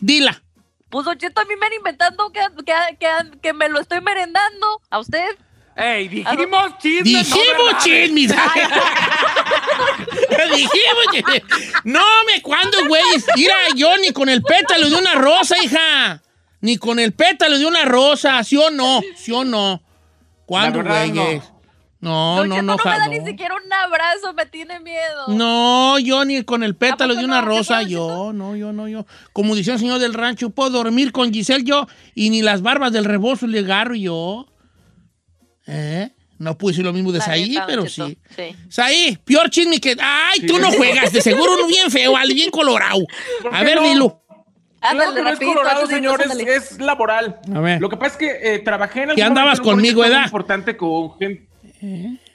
dila. 0.00 0.42
Pues 0.90 1.06
Don 1.06 1.16
Cheto, 1.16 1.40
a 1.40 1.44
mí 1.46 1.54
me 1.58 1.66
han 1.66 1.72
inventando 1.72 2.30
que, 2.32 2.40
que, 2.64 2.74
que, 2.98 3.38
que 3.40 3.52
me 3.54 3.68
lo 3.70 3.80
estoy 3.80 4.00
merendando. 4.02 4.66
¿A 4.90 4.98
usted? 4.98 5.24
¡Ey, 5.76 6.08
dijimos 6.08 6.78
chisme! 6.78 7.02
Dijimos 7.02 7.72
no 7.72 7.78
chismes. 7.78 8.30
Dijimos 10.54 11.06
chismes. 11.12 11.42
No 11.84 12.00
me 12.26 12.42
cuando, 12.42 12.86
güey. 12.86 13.02
Mira, 13.36 13.54
yo 13.74 13.96
ni 13.98 14.12
con 14.12 14.28
el 14.28 14.42
pétalo 14.42 14.88
de 14.88 14.96
una 14.96 15.14
rosa, 15.14 15.56
hija. 15.62 16.22
Ni 16.60 16.76
con 16.76 16.98
el 16.98 17.12
pétalo 17.12 17.58
de 17.58 17.66
una 17.66 17.84
rosa, 17.84 18.42
¿sí 18.44 18.56
o 18.56 18.70
no? 18.70 19.02
¿Sí 19.16 19.32
o 19.32 19.44
no? 19.44 19.82
¿Cuándo, 20.46 20.82
La 20.82 20.84
verdad, 20.84 21.14
güey? 21.14 21.42
No, 22.00 22.36
no, 22.36 22.42
Cheto, 22.42 22.62
no, 22.62 22.64
no, 22.76 22.76
me 22.84 22.90
da 22.90 23.06
no. 23.06 23.12
ni 23.12 23.24
siquiera 23.24 23.54
un 23.54 23.72
abrazo, 23.72 24.34
me 24.34 24.44
tiene 24.44 24.78
miedo. 24.80 25.28
No, 25.28 25.98
yo 25.98 26.24
ni 26.26 26.42
con 26.44 26.62
el 26.62 26.76
pétalo 26.76 27.14
de 27.14 27.24
una 27.24 27.40
no? 27.40 27.48
¿Qué 27.48 27.56
rosa, 27.56 27.82
yo, 27.82 28.32
no, 28.34 28.56
yo, 28.56 28.74
no, 28.74 28.88
yo. 28.88 29.06
Como 29.32 29.54
dice 29.54 29.72
el 29.72 29.78
señor 29.78 30.00
del 30.00 30.12
rancho, 30.12 30.50
puedo 30.50 30.68
dormir 30.70 31.12
con 31.12 31.32
Giselle 31.32 31.64
yo 31.64 31.86
y 32.14 32.28
ni 32.28 32.42
las 32.42 32.60
barbas 32.60 32.92
del 32.92 33.06
rebozo 33.06 33.46
le 33.46 33.60
agarro 33.60 33.94
yo. 33.94 34.46
¿Eh? 35.66 36.10
No 36.38 36.58
pude 36.58 36.72
decir 36.72 36.84
lo 36.84 36.92
mismo 36.92 37.12
de 37.12 37.20
Saí, 37.20 37.56
pero 37.66 37.86
sí. 37.86 38.18
sí. 38.36 38.56
Saí, 38.68 39.18
peor 39.24 39.48
chisme 39.50 39.80
que. 39.80 39.96
¡Ay, 40.00 40.40
tú 40.46 40.58
no 40.58 40.70
juegas! 40.72 41.12
De 41.12 41.20
seguro 41.20 41.54
uno 41.54 41.66
bien 41.68 41.90
feo, 41.90 42.16
al 42.16 42.28
bien 42.34 42.50
colorado. 42.50 43.04
¿Por 43.42 43.54
A 43.54 43.60
qué 43.60 43.64
ver, 43.64 43.76
no? 43.76 43.82
dilo. 43.88 44.20
Claro 44.80 45.00
Ándale, 45.00 45.14
que 45.14 45.22
no 45.22 45.30
es 45.30 45.38
colorado, 45.38 45.86
señores, 45.86 46.30
es 46.46 46.78
laboral. 46.80 47.40
A 47.54 47.60
ver. 47.60 47.80
Lo 47.80 47.88
que 47.88 47.96
pasa 47.96 48.12
es 48.12 48.16
que 48.18 48.54
eh, 48.54 48.58
trabajé 48.58 49.02
en 49.04 49.06
Que 49.14 49.22
algún 49.22 49.38
andabas 49.38 49.60
conmigo, 49.60 50.02
¿verdad? 50.02 50.24
importante 50.24 50.76
con 50.76 51.16
gente. 51.18 51.48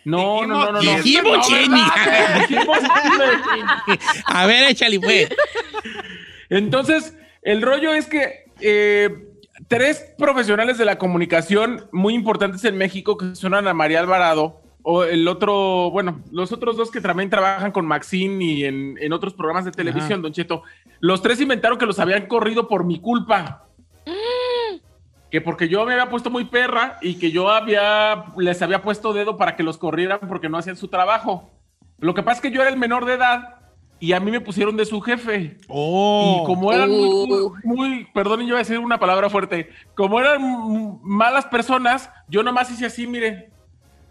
No, 0.06 0.46
no, 0.46 0.48
no, 0.48 0.72
no, 0.72 0.72
no. 0.72 0.80
Dijimos 0.80 1.04
Dijimos 1.04 1.48
chisme. 1.48 1.80
¿verdad? 1.96 2.48
Dijimos 2.48 2.78
chisme. 2.80 4.00
A 4.26 4.46
ver, 4.48 4.64
échale, 4.70 5.00
pues. 5.00 5.30
Entonces, 6.50 7.14
el 7.44 7.62
rollo 7.62 7.94
es 7.94 8.08
que 8.08 8.46
eh, 8.62 9.10
tres 9.68 10.14
profesionales 10.18 10.78
de 10.78 10.86
la 10.86 10.98
comunicación 10.98 11.88
muy 11.92 12.14
importantes 12.14 12.64
en 12.66 12.78
México, 12.78 13.18
que 13.18 13.36
son 13.36 13.54
Ana 13.54 13.74
María 13.74 14.00
Alvarado, 14.00 14.62
o 14.82 15.04
el 15.04 15.28
otro, 15.28 15.92
bueno, 15.92 16.22
los 16.32 16.52
otros 16.52 16.78
dos 16.78 16.90
que 16.90 17.02
también 17.02 17.30
trabajan 17.30 17.72
con 17.72 17.86
Maxine 17.86 18.44
y 18.44 18.66
en, 18.66 18.98
en 19.00 19.14
otros 19.14 19.34
programas 19.34 19.66
de 19.66 19.72
televisión, 19.72 20.22
Don 20.22 20.32
Cheto, 20.32 20.64
los 21.00 21.22
tres 21.22 21.42
inventaron 21.42 21.78
que 21.78 21.86
los 21.86 22.00
habían 22.00 22.28
corrido 22.28 22.68
por 22.68 22.86
mi 22.86 23.00
culpa. 23.00 23.66
Que 25.30 25.42
porque 25.42 25.70
yo 25.70 25.86
me 25.86 25.94
había 25.94 26.10
puesto 26.10 26.32
muy 26.32 26.46
perra 26.46 26.98
y 27.02 27.20
que 27.20 27.32
yo 27.32 27.50
había, 27.50 28.26
les 28.38 28.62
había 28.62 28.82
puesto 28.82 29.14
dedo 29.14 29.38
para 29.38 29.56
que 29.56 29.64
los 29.64 29.78
corrieran 29.78 30.22
porque 30.28 30.50
no 30.50 30.58
hacían 30.58 30.76
su 30.76 30.88
trabajo. 30.88 31.52
Lo 32.00 32.16
que 32.16 32.24
pasa 32.24 32.38
es 32.38 32.42
que 32.42 32.52
yo 32.52 32.62
era 32.62 32.72
el 32.72 32.78
menor 32.78 33.06
de 33.06 33.14
edad 33.14 33.59
y 34.00 34.14
a 34.14 34.20
mí 34.20 34.32
me 34.32 34.42
pusieron 34.42 34.78
de 34.78 34.86
su 34.86 35.02
jefe. 35.02 35.58
Oh. 35.68 36.42
Y 36.42 36.46
como 36.46 36.72
eran 36.72 36.90
muy, 36.90 37.00
Uh. 37.10 37.28
muy, 37.28 37.52
muy- 37.64 38.08
perdón, 38.14 38.42
yo 38.42 38.48
voy 38.48 38.56
a 38.56 38.60
decir 38.60 38.80
una 38.80 39.00
palabra 39.00 39.30
fuerte, 39.30 39.70
como 39.96 40.20
eran 40.20 41.00
malas 41.04 41.46
personas, 41.46 42.10
yo 42.28 42.44
nomás 42.44 42.72
hice 42.72 42.86
así, 42.86 43.06
mire. 43.08 43.50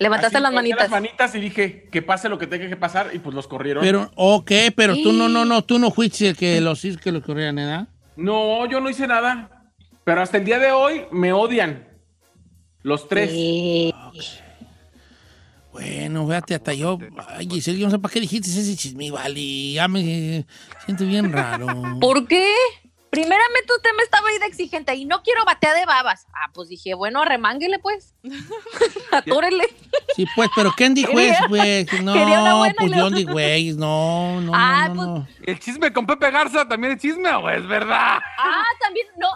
Levantaste 0.00 0.36
así, 0.36 0.42
las 0.42 0.52
levanté 0.52 0.68
manitas. 0.70 0.78
Las 0.82 0.90
manitas 0.90 1.34
y 1.34 1.40
dije 1.40 1.88
que 1.90 2.02
pase 2.02 2.28
lo 2.28 2.38
que 2.38 2.46
tenga 2.46 2.68
que 2.68 2.76
pasar 2.76 3.10
y 3.14 3.18
pues 3.18 3.34
los 3.34 3.48
corrieron. 3.48 3.82
Pero, 3.82 4.10
ok, 4.14 4.52
pero 4.76 4.94
tú 4.94 5.12
no, 5.12 5.28
no, 5.28 5.44
no, 5.44 5.62
tú 5.64 5.78
no 5.80 5.90
fuiste 5.90 6.28
el 6.28 6.36
que 6.36 6.60
los 6.60 6.80
que 7.02 7.10
los 7.10 7.22
corrieran, 7.24 7.56
¿verdad? 7.56 7.88
No, 8.16 8.64
yo 8.66 8.80
no 8.80 8.88
hice 8.90 9.06
nada. 9.08 9.50
Pero 10.04 10.22
hasta 10.22 10.36
el 10.38 10.44
día 10.44 10.58
de 10.58 10.70
hoy 10.72 11.02
me 11.10 11.32
odian. 11.32 11.88
Los 12.82 13.08
tres. 13.08 13.30
Sí. 13.32 13.92
Bueno, 15.78 16.26
fíjate, 16.26 16.54
hasta 16.56 16.74
yo. 16.74 16.98
Ay, 17.28 17.48
Giselle, 17.48 17.78
yo 17.78 17.86
no 17.86 17.90
sé 17.92 17.98
para 18.00 18.12
qué 18.12 18.20
dijiste 18.20 18.50
ese 18.50 18.76
chisme, 18.76 19.10
vale. 19.12 19.72
Ya 19.72 19.86
me 19.86 20.44
siento 20.84 21.04
bien 21.04 21.32
raro. 21.32 21.66
¿Por 22.00 22.26
qué? 22.26 22.52
Primeramente 23.10 23.72
usted 23.74 23.90
me 23.96 24.02
estaba 24.02 24.28
ahí 24.28 24.38
de 24.38 24.46
exigente 24.46 24.94
y 24.94 25.06
no 25.06 25.22
quiero 25.22 25.42
batear 25.46 25.74
de 25.78 25.86
babas. 25.86 26.26
Ah, 26.34 26.50
pues 26.52 26.68
dije, 26.68 26.92
bueno, 26.94 27.22
arremánguele 27.22 27.78
pues. 27.78 28.12
Atúrele. 29.12 29.64
Sí, 30.14 30.26
pues, 30.36 30.50
pero 30.54 30.72
¿quién 30.76 30.94
dijo 30.94 31.12
Quería- 31.12 31.32
eso, 31.32 31.44
pues? 31.48 32.02
No, 32.02 32.12
pues 32.76 32.92
yo 32.92 33.08
ni 33.10 33.24
güey, 33.24 33.72
no, 33.74 34.40
no, 34.42 34.52
Ah, 34.54 34.88
no, 34.88 34.94
no, 34.94 35.06
no. 35.20 35.28
¿El 35.42 35.58
chisme 35.58 35.90
con 35.92 36.06
Pepe 36.06 36.30
Garza 36.30 36.68
también 36.68 36.94
es 36.94 37.00
chisme 37.02 37.30
o 37.30 37.48
es 37.48 37.66
verdad? 37.66 38.18
Ah, 38.38 38.64
también, 38.80 39.06
no. 39.16 39.28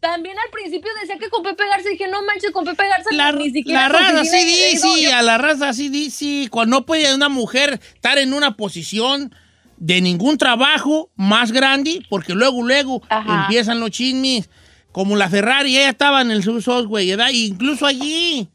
También 0.00 0.36
al 0.38 0.50
principio 0.50 0.90
decía 1.00 1.18
que 1.18 1.28
con 1.28 1.42
Pepe 1.42 1.64
Garza 1.68 1.88
dije, 1.90 2.08
no 2.08 2.22
manches, 2.22 2.50
con 2.52 2.64
Pepe 2.64 2.88
Garza 2.88 3.10
La, 3.12 3.32
ni 3.32 3.50
siquiera. 3.50 3.88
la 3.88 3.88
raza 3.88 4.24
sí 4.24 4.44
dice, 4.44 5.12
a 5.12 5.22
la 5.22 5.36
raza 5.38 5.72
sí 5.74 5.88
dice, 5.90 6.48
cuando 6.50 6.78
no 6.78 6.86
puede 6.86 7.14
una 7.14 7.28
mujer 7.28 7.80
estar 7.94 8.16
en 8.18 8.32
una 8.32 8.56
posición 8.56 9.34
de 9.76 10.00
ningún 10.00 10.38
trabajo 10.38 11.10
más 11.16 11.52
grande, 11.52 12.02
porque 12.08 12.34
luego, 12.34 12.62
luego 12.62 13.02
Ajá. 13.08 13.42
empiezan 13.42 13.80
los 13.80 13.90
chismes, 13.90 14.48
como 14.92 15.16
la 15.16 15.28
Ferrari, 15.28 15.76
ella 15.76 15.90
estaba 15.90 16.20
en 16.22 16.30
el 16.30 16.42
Subsos, 16.42 16.86
güey, 16.86 17.12
incluso 17.32 17.86
allí, 17.86 18.48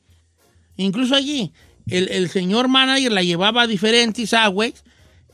incluso 0.78 1.16
allí, 1.16 1.52
el, 1.88 2.10
el 2.10 2.30
señor 2.30 2.68
manager 2.68 3.12
la 3.12 3.24
llevaba 3.24 3.64
a 3.64 3.68
diferentes 3.68 4.34
agües, 4.34 4.84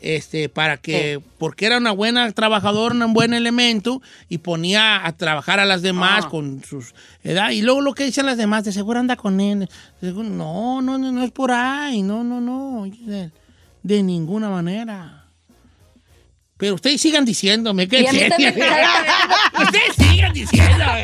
este, 0.02 0.50
para 0.50 0.78
que, 0.78 1.20
porque 1.38 1.66
era 1.66 1.78
una 1.78 1.92
buena 1.92 2.32
trabajadora, 2.32 2.94
un 3.06 3.14
buen 3.14 3.34
elemento, 3.34 4.02
y 4.30 4.40
ponía 4.40 5.06
a 5.06 5.12
trabajar 5.14 5.60
a 5.60 5.66
las 5.66 5.82
demás 5.82 6.26
Ah. 6.26 6.30
con 6.30 6.64
sus 6.64 6.94
edad. 7.24 7.52
Y 7.52 7.62
luego 7.62 7.82
lo 7.82 7.94
que 7.94 8.06
dicen 8.06 8.26
las 8.26 8.38
demás, 8.38 8.64
de 8.66 8.72
seguro 8.72 9.00
anda 9.00 9.16
con 9.16 9.40
él. 9.40 9.70
Seguro- 10.00 10.28
no, 10.30 10.82
no, 10.82 10.98
no, 10.98 11.12
no 11.12 11.24
es 11.24 11.32
por 11.32 11.52
ahí, 11.52 12.02
no, 12.02 12.24
no, 12.24 12.42
no, 12.42 12.90
de 13.84 14.04
ninguna 14.04 14.50
manera. 14.50 15.26
Pero 16.58 16.76
ustedes 16.76 17.02
sigan 17.02 17.26
diciéndome 17.26 17.88
que 17.88 18.02
Ustedes 18.04 19.96
sigan 19.98 20.32
diciéndome. 20.34 21.04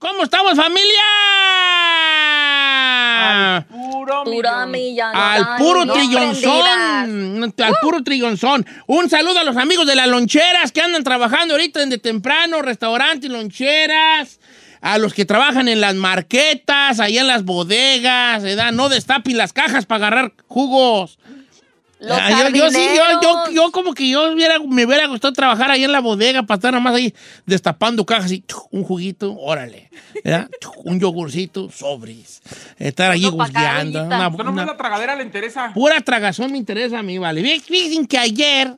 ¿Cómo 0.00 0.24
estamos, 0.24 0.54
familia? 0.56 1.02
Puro 3.68 4.66
millón. 4.66 5.14
Al 5.14 5.56
puro 5.58 5.84
No 5.84 5.92
trillonzón. 5.92 7.52
Al 7.62 7.74
puro 7.82 8.02
trillonzón. 8.02 8.64
Un 8.86 9.10
saludo 9.10 9.40
a 9.40 9.44
los 9.44 9.58
amigos 9.58 9.86
de 9.86 9.94
las 9.94 10.08
loncheras 10.08 10.72
que 10.72 10.80
andan 10.80 11.04
trabajando 11.04 11.52
ahorita 11.52 11.80
desde 11.80 11.98
temprano, 11.98 12.62
restaurantes, 12.62 13.30
loncheras. 13.30 14.40
A 14.80 14.96
los 14.96 15.12
que 15.12 15.26
trabajan 15.26 15.68
en 15.68 15.82
las 15.82 15.94
marquetas, 15.94 16.98
allá 16.98 17.20
en 17.20 17.26
las 17.26 17.44
bodegas, 17.44 18.42
¿verdad? 18.42 18.72
No 18.72 18.88
destapen 18.88 19.36
las 19.36 19.52
cajas 19.52 19.84
para 19.84 20.06
agarrar 20.06 20.32
jugos. 20.46 21.18
Los 22.00 22.18
Ah, 22.18 22.30
yo, 22.30 22.48
yo 22.56 22.70
sí, 22.70 22.78
yo, 22.78 22.94
yo, 22.94 23.02
jardineros. 23.34 23.50
yo 23.54 23.70
como 23.72 23.92
que 23.92 24.08
yo 24.08 24.32
hubiera- 24.32 24.58
me 24.58 24.86
hubiera 24.86 25.06
gustado 25.06 25.34
trabajar 25.34 25.70
ahí 25.70 25.84
en 25.84 25.92
la 25.92 26.00
bodega 26.00 26.42
para 26.44 26.56
estar 26.56 26.72
nada 26.72 26.82
más 26.82 26.94
ahí 26.94 27.12
destapando 27.44 28.06
cajas 28.06 28.32
y 28.32 28.42
un 28.70 28.84
juguito, 28.84 29.36
órale, 29.38 29.90
¿verdad? 30.24 30.48
un 30.84 30.98
yogurcito, 30.98 31.70
sobres. 31.70 32.40
Estar 32.78 33.10
allí 33.10 33.26
ollita. 33.26 33.82
una- 33.82 34.30
nomás 34.30 34.34
una- 34.52 34.64
la 34.64 34.76
tragadera 34.78 35.14
le 35.14 35.24
interesa. 35.24 35.72
Pura 35.74 36.00
tragazón 36.00 36.50
me 36.52 36.56
interesa 36.58 36.98
a 37.00 37.02
mí, 37.02 37.18
vale. 37.18 37.42
Fí- 37.42 37.60
Fíjense 37.60 38.08
que 38.08 38.16
ayer 38.18 38.74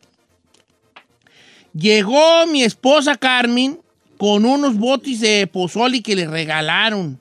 llegó 1.74 2.46
mi 2.46 2.62
esposa 2.64 3.16
Carmen 3.16 3.78
con 4.18 4.44
unos 4.44 4.76
botes 4.76 5.20
de 5.20 5.46
pozoli 5.46 6.02
que 6.02 6.14
le 6.16 6.26
regalaron, 6.26 7.18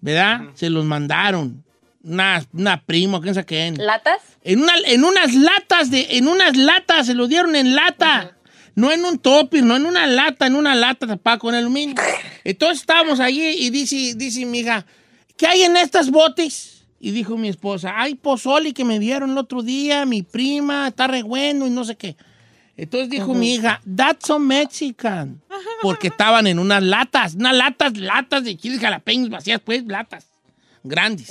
¿verdad? 0.00 0.42
Se 0.54 0.70
los 0.70 0.84
mandaron. 0.84 1.62
Una, 2.04 2.44
una 2.52 2.80
prima, 2.82 3.20
quién 3.20 3.34
sabe 3.34 3.46
qué. 3.46 3.72
¿Latas? 3.76 4.20
En, 4.42 4.60
una- 4.62 4.74
en 4.86 5.04
unas 5.04 5.34
latas, 5.34 5.90
de, 5.90 6.06
en 6.10 6.26
unas 6.28 6.56
latas, 6.56 7.06
se 7.06 7.14
lo 7.14 7.28
dieron 7.28 7.54
en 7.56 7.74
lata. 7.76 8.36
No 8.74 8.90
en 8.90 9.04
un 9.04 9.18
topper, 9.18 9.62
no 9.62 9.76
en 9.76 9.84
una 9.86 10.06
lata, 10.06 10.46
en 10.46 10.56
una 10.56 10.74
lata 10.74 11.06
tapada 11.06 11.38
con 11.38 11.54
aluminio. 11.54 11.94
Entonces 12.42 12.80
estábamos 12.80 13.20
allí 13.20 13.42
y 13.42 13.70
dice, 13.70 14.14
dice 14.16 14.46
mi 14.46 14.60
hija, 14.60 14.86
¿qué 15.36 15.46
hay 15.46 15.62
en 15.62 15.76
estas 15.76 16.10
botes? 16.10 16.84
Y 16.98 17.10
dijo 17.10 17.36
mi 17.36 17.48
esposa, 17.48 17.92
hay 18.00 18.14
pozoli 18.14 18.72
que 18.72 18.84
me 18.84 18.98
dieron 18.98 19.32
el 19.32 19.38
otro 19.38 19.62
día, 19.62 20.06
mi 20.06 20.22
prima, 20.22 20.88
está 20.88 21.06
re 21.06 21.22
bueno 21.22 21.66
y 21.66 21.70
no 21.70 21.84
sé 21.84 21.96
qué. 21.96 22.16
Entonces 22.76 23.10
dijo 23.10 23.34
mi 23.34 23.54
hija, 23.54 23.82
that's 23.96 24.26
so 24.26 24.38
Mexican. 24.38 25.42
Porque 25.82 26.08
estaban 26.08 26.46
en 26.46 26.58
unas 26.58 26.82
latas, 26.82 27.34
unas 27.34 27.54
latas, 27.54 27.96
latas 27.98 28.42
de 28.44 28.56
chiles 28.56 28.80
jalapeños 28.80 29.28
vacías, 29.28 29.60
pues, 29.62 29.84
latas 29.86 30.26
grandes. 30.82 31.26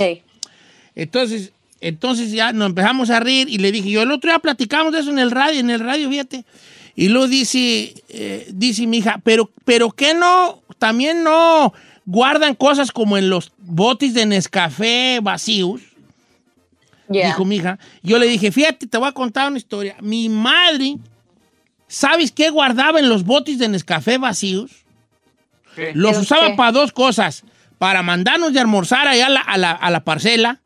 Entonces, 0.96 1.52
entonces 1.80 2.32
ya 2.32 2.52
nos 2.54 2.68
empezamos 2.70 3.10
a 3.10 3.20
reír 3.20 3.50
y 3.50 3.58
le 3.58 3.72
dije, 3.72 3.90
yo 3.90 4.02
el 4.04 4.12
otro 4.12 4.30
día 4.30 4.40
platicamos 4.40 4.94
de 4.94 5.00
eso 5.00 5.10
en 5.10 5.20
el 5.20 5.32
radio, 5.32 5.60
en 5.60 5.70
el 5.70 5.80
radio, 5.80 6.10
fíjate. 6.10 6.46
Y 6.96 7.08
luego 7.08 7.28
dice, 7.28 7.94
eh, 8.10 8.48
dice 8.54 8.86
mi 8.88 8.98
hija, 8.98 9.20
pero, 9.24 9.50
pero 9.66 9.92
¿qué 9.92 10.14
no? 10.14 10.62
También 10.78 11.24
no 11.24 11.74
guardan 12.06 12.54
cosas 12.56 12.92
como 12.92 13.18
en 13.18 13.30
los 13.30 13.52
botes 13.58 14.14
de 14.14 14.26
Nescafé 14.26 15.20
vacíos. 15.22 15.82
Dijo 17.28 17.46
mi 17.46 17.58
hija. 17.58 17.80
Yo 18.04 18.20
le 18.20 18.28
dije, 18.28 18.52
fíjate, 18.52 18.88
te 18.88 18.98
voy 18.98 19.08
a 19.08 19.12
contar 19.14 19.48
una 19.48 19.58
historia. 19.58 19.96
Mi 20.02 20.28
madre, 20.30 20.98
¿sabes 21.88 22.32
qué 22.32 22.50
guardaba 22.50 23.00
en 23.00 23.10
los 23.10 23.24
botes 23.26 23.58
de 23.60 23.68
Nescafé 23.68 24.18
vacíos? 24.18 24.72
Los 25.94 26.12
usaba 26.22 26.48
para 26.56 26.72
dos 26.74 26.92
cosas. 26.92 27.44
Para 27.78 28.04
mandarnos 28.04 28.54
de 28.54 28.60
almorzar 28.60 29.08
allá 29.08 29.26
a 29.28 29.30
la, 29.30 29.40
a 29.42 29.58
la- 29.58 29.72
a 29.72 29.90
la 29.92 30.04
parcela. 30.04 30.60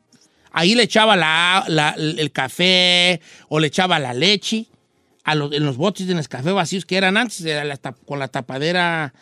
Ahí 0.58 0.74
le 0.74 0.84
echaba 0.84 1.16
la- 1.16 1.64
la- 1.68 1.94
el 1.98 2.32
café 2.32 3.20
o 3.48 3.60
le 3.60 3.66
echaba 3.66 3.98
la 3.98 4.14
leche. 4.14 4.64
A 5.22 5.34
los, 5.34 5.52
en 5.52 5.66
los 5.66 5.76
botes 5.76 6.06
de 6.06 6.14
Nescafé 6.14 6.50
vacíos 6.52 6.86
que 6.86 6.96
eran 6.96 7.16
antes, 7.18 7.44
era 7.44 7.62
la 7.64 7.76
con 7.76 8.18
la 8.18 8.28
tapadera, 8.28 9.12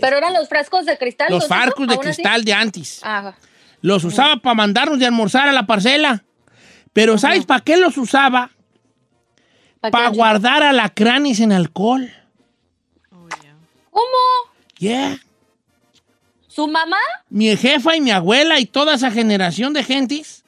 Pero 0.00 0.16
eran 0.16 0.32
los 0.32 0.48
frascos 0.48 0.86
de 0.86 0.96
cristal. 0.96 1.26
los 1.30 1.40
¿los 1.40 1.48
farcos 1.48 1.86
hizo? 1.86 1.92
de 1.92 1.98
cristal 1.98 2.44
de 2.44 2.52
antes. 2.54 3.00
Ajá. 3.02 3.36
Los 3.82 4.04
usaba 4.04 4.36
para 4.38 4.54
mandarnos 4.54 4.98
de 4.98 5.06
almorzar 5.06 5.46
a 5.48 5.52
la 5.52 5.66
parcela. 5.66 6.24
Pero 6.94 7.18
¿sabes 7.18 7.44
para 7.44 7.60
qué 7.60 7.76
los 7.76 7.98
usaba? 7.98 8.50
Para 9.80 10.08
guardar 10.08 10.62
alacranes 10.62 11.40
en 11.40 11.52
alcohol. 11.52 12.10
¿Cómo? 13.10 14.06
Yeah. 14.78 15.18
¿Su 16.54 16.68
mamá? 16.68 16.98
Mi 17.30 17.56
jefa 17.56 17.96
y 17.96 18.00
mi 18.00 18.10
abuela 18.10 18.60
y 18.60 18.66
toda 18.66 18.94
esa 18.94 19.10
generación 19.10 19.72
de 19.72 19.82
gentes. 19.82 20.42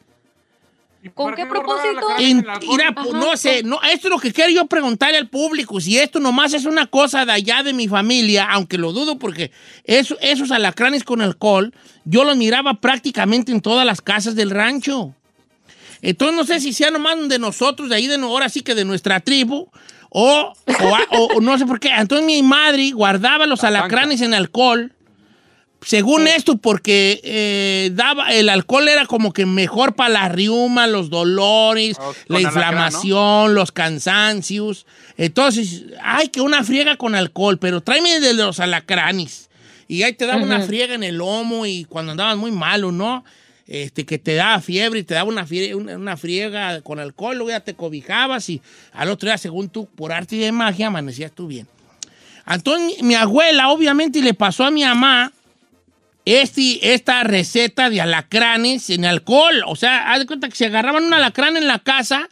¿Con 1.15 1.35
qué 1.35 1.47
propósito? 1.47 2.01
En- 2.19 2.45
mira, 2.69 2.93
pues, 2.93 3.13
no 3.13 3.37
sé, 3.37 3.63
no, 3.63 3.81
esto 3.83 4.09
es 4.09 4.11
lo 4.15 4.19
que 4.19 4.33
quiero 4.33 4.51
yo 4.51 4.67
preguntarle 4.67 5.19
al 5.19 5.29
público. 5.29 5.81
Si 5.81 5.97
esto 5.99 6.19
nomás 6.19 6.53
es 6.53 6.65
una 6.65 6.87
cosa 6.89 7.25
de 7.25 7.31
allá 7.33 7.63
de 7.63 7.73
mi 7.73 7.87
familia, 7.87 8.45
aunque 8.51 8.77
lo 8.77 8.93
dudo 8.93 9.17
porque 9.19 9.53
eso- 9.85 10.17
esos 10.21 10.51
alacranes 10.51 11.05
con 11.05 11.21
alcohol, 11.21 11.73
yo 12.05 12.25
los 12.25 12.37
miraba 12.37 12.75
prácticamente 12.75 13.53
en 13.53 13.61
todas 13.61 13.87
las 13.87 14.01
casas 14.01 14.35
del 14.35 14.51
rancho. 14.51 15.15
Entonces 16.03 16.37
no 16.37 16.45
sé 16.45 16.61
si 16.61 16.73
sea 16.73 16.91
nomás 16.91 17.29
de 17.29 17.39
nosotros, 17.39 17.89
de 17.89 17.97
ahí 17.97 18.07
de 18.09 18.19
no- 18.19 18.29
ahora 18.29 18.49
sí 18.49 18.63
que 18.63 18.75
de 18.75 18.85
nuestra 18.85 19.21
tribu, 19.21 19.69
o, 20.11 20.53
o 20.67 20.95
a- 20.97 21.07
o- 21.19 21.37
o 21.37 21.41
no 21.41 21.57
sé 21.57 21.67
por 21.67 21.79
qué. 21.79 21.91
Entonces 21.91 22.27
mi 22.27 22.43
madre 22.43 22.91
guardaba 22.91 23.47
los 23.47 23.63
alacranes 23.65 24.21
en 24.23 24.35
alcohol. 24.35 24.93
Según 25.83 26.27
esto, 26.27 26.57
porque 26.57 27.21
eh, 27.23 27.91
daba, 27.93 28.33
el 28.33 28.49
alcohol 28.49 28.89
era 28.89 29.07
como 29.07 29.33
que 29.33 29.47
mejor 29.47 29.95
para 29.95 30.09
la 30.11 30.29
riuma, 30.29 30.87
los 30.89 31.11
dolores, 31.11 31.97
la 32.27 32.39
alacrán, 32.39 32.63
inflamación, 32.75 33.55
los 33.55 33.71
cansancios. 33.73 34.87
Entonces, 35.17 35.85
ay, 36.03 36.29
que 36.29 36.41
una 36.41 36.65
friega 36.65 36.97
con 36.97 37.15
alcohol, 37.15 37.59
pero 37.59 37.83
tráeme 37.83 38.19
de 38.21 38.35
los 38.35 38.59
alacranes. 38.59 39.49
Y 39.87 40.03
ahí 40.03 40.15
te 40.15 40.27
daba 40.27 40.43
una 40.43 40.59
friega 40.67 40.95
en 40.95 41.05
el 41.05 41.19
lomo 41.19 41.67
y 41.67 41.85
cuando 41.85 42.13
andabas 42.13 42.37
muy 42.37 42.51
malo, 42.51 42.91
¿no? 42.91 43.25
este, 43.69 44.07
que 44.07 44.19
te 44.19 44.35
daba 44.37 44.61
fiebre 44.61 45.01
y 45.01 45.03
te 45.03 45.15
daba 45.15 45.29
una, 45.29 45.45
fie- 45.45 45.75
una, 45.75 45.97
una 45.97 46.17
friega 46.17 46.81
con 46.83 47.01
alcohol, 47.01 47.37
luego 47.37 47.51
ya 47.51 47.59
te 47.61 47.75
cobijabas 47.75 48.49
y 48.49 48.63
al 48.93 49.11
otro 49.11 49.29
día, 49.29 49.39
según 49.39 49.69
tú, 49.69 49.87
por 49.87 50.13
arte 50.13 50.37
y 50.37 50.39
de 50.39 50.53
magia, 50.53 50.87
amanecías 50.87 51.33
tú 51.33 51.49
bien. 51.49 51.67
Entonces, 52.49 52.99
mi, 53.03 53.09
mi 53.09 53.15
abuela, 53.17 53.69
obviamente, 53.71 54.21
le 54.23 54.35
pasó 54.35 54.65
a 54.65 54.71
mi 54.71 54.83
mamá 54.85 55.33
este, 56.27 56.93
esta 56.93 57.23
receta 57.25 57.89
de 57.89 58.01
alacranes 58.03 58.91
en 58.91 59.05
alcohol. 59.07 59.63
O 59.67 59.77
sea, 59.77 60.13
haz 60.13 60.19
de 60.19 60.27
cuenta 60.27 60.49
que 60.51 60.57
se 60.57 60.67
agarraban 60.67 61.05
un 61.05 61.15
alacrán 61.15 61.57
en 61.57 61.67
la 61.67 61.79
casa, 61.79 62.29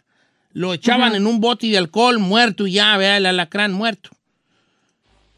lo 0.53 0.73
echaban 0.73 1.15
en 1.15 1.25
un 1.25 1.39
bote 1.39 1.67
de 1.67 1.77
alcohol 1.77 2.19
muerto 2.19 2.67
y 2.67 2.73
ya, 2.73 2.95
vea, 2.97 3.17
el 3.17 3.25
alacrán 3.25 3.73
muerto. 3.73 4.09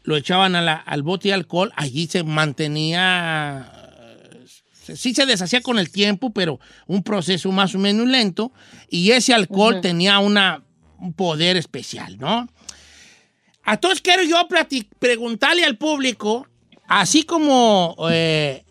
Lo 0.02 0.16
echaban 0.16 0.54
a 0.56 0.62
la- 0.62 0.74
al 0.76 1.02
bote 1.02 1.28
de 1.28 1.34
alcohol, 1.34 1.72
allí 1.76 2.06
se 2.06 2.22
mantenía 2.24 3.72
se- 4.84 4.96
sí 4.96 5.14
se 5.14 5.26
deshacía 5.26 5.60
con 5.60 5.78
el 5.78 5.90
tiempo, 5.90 6.30
pero 6.30 6.58
un 6.86 7.02
proceso 7.02 7.52
más 7.52 7.74
o 7.74 7.78
menos 7.78 8.06
lento, 8.06 8.52
y 8.88 9.10
ese 9.10 9.34
alcohol 9.34 9.74
tenía 9.82 10.18
una, 10.18 10.62
un 10.98 11.12
poder 11.12 11.58
especial, 11.58 12.16
¿no? 12.18 12.48
Entonces 13.66 14.00
quiero 14.00 14.22
yo 14.22 14.48
preguntarle 14.98 15.64
al 15.66 15.76
público, 15.76 16.46
así 16.88 17.22
como, 17.22 17.94
eh, 18.10 18.64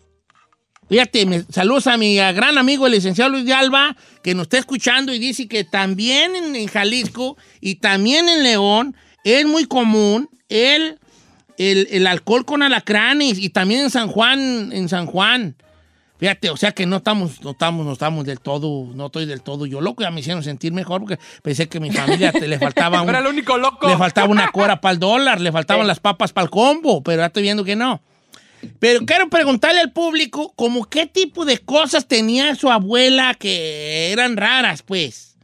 fíjate, 0.88 1.24
me, 1.26 1.42
saludos 1.50 1.86
a 1.86 1.96
mi 1.96 2.16
gran 2.16 2.58
amigo 2.58 2.86
el 2.86 2.92
licenciado 2.92 3.30
Luis 3.30 3.44
de 3.44 3.54
Alba, 3.54 3.96
que 4.22 4.34
nos 4.34 4.44
está 4.44 4.58
escuchando 4.58 5.12
y 5.14 5.18
dice 5.18 5.48
que 5.48 5.64
también 5.64 6.34
en, 6.36 6.56
en 6.56 6.66
Jalisco 6.66 7.36
y 7.60 7.76
también 7.76 8.28
en 8.28 8.42
León 8.42 8.96
es 9.24 9.46
muy 9.46 9.66
común 9.66 10.28
el, 10.48 10.98
el, 11.58 11.88
el 11.90 12.06
alcohol 12.06 12.44
con 12.44 12.62
alacranes 12.62 13.38
y 13.38 13.50
también 13.50 13.80
en 13.82 13.90
San 13.90 14.08
Juan, 14.08 14.70
en 14.72 14.88
San 14.88 15.06
Juan. 15.06 15.56
Fíjate, 16.18 16.50
o 16.50 16.56
sea 16.56 16.72
que 16.72 16.84
no 16.84 16.96
estamos, 16.96 17.40
no 17.42 17.52
estamos, 17.52 17.86
no 17.86 17.92
estamos 17.92 18.24
del 18.24 18.40
todo, 18.40 18.88
no 18.92 19.06
estoy 19.06 19.24
del 19.24 19.40
todo 19.40 19.66
yo 19.66 19.80
loco, 19.80 20.02
ya 20.02 20.10
me 20.10 20.18
hicieron 20.18 20.42
sentir 20.42 20.72
mejor 20.72 21.00
porque 21.02 21.16
pensé 21.42 21.68
que 21.68 21.78
mi 21.78 21.92
familia 21.92 22.32
te- 22.32 22.48
le 22.48 22.58
faltaba 22.58 23.02
un, 23.02 23.08
Era 23.08 23.20
el 23.20 23.28
único 23.28 23.56
loco. 23.56 23.86
le 23.86 23.96
faltaba 23.96 24.26
una 24.26 24.50
cora 24.50 24.80
para 24.80 24.94
el 24.94 24.98
dólar, 24.98 25.40
le 25.40 25.52
faltaban 25.52 25.86
las 25.86 26.00
papas 26.00 26.32
para 26.32 26.46
el 26.46 26.50
combo, 26.50 27.04
pero 27.04 27.22
ya 27.22 27.26
estoy 27.26 27.44
viendo 27.44 27.62
que 27.62 27.76
no. 27.76 28.02
Pero 28.78 29.04
quiero 29.06 29.28
preguntarle 29.28 29.80
al 29.80 29.92
público 29.92 30.52
como 30.56 30.84
qué 30.84 31.06
tipo 31.06 31.44
de 31.44 31.58
cosas 31.58 32.06
tenía 32.06 32.54
su 32.54 32.70
abuela 32.70 33.34
que 33.34 34.12
eran 34.12 34.36
raras, 34.36 34.82
pues. 34.82 35.36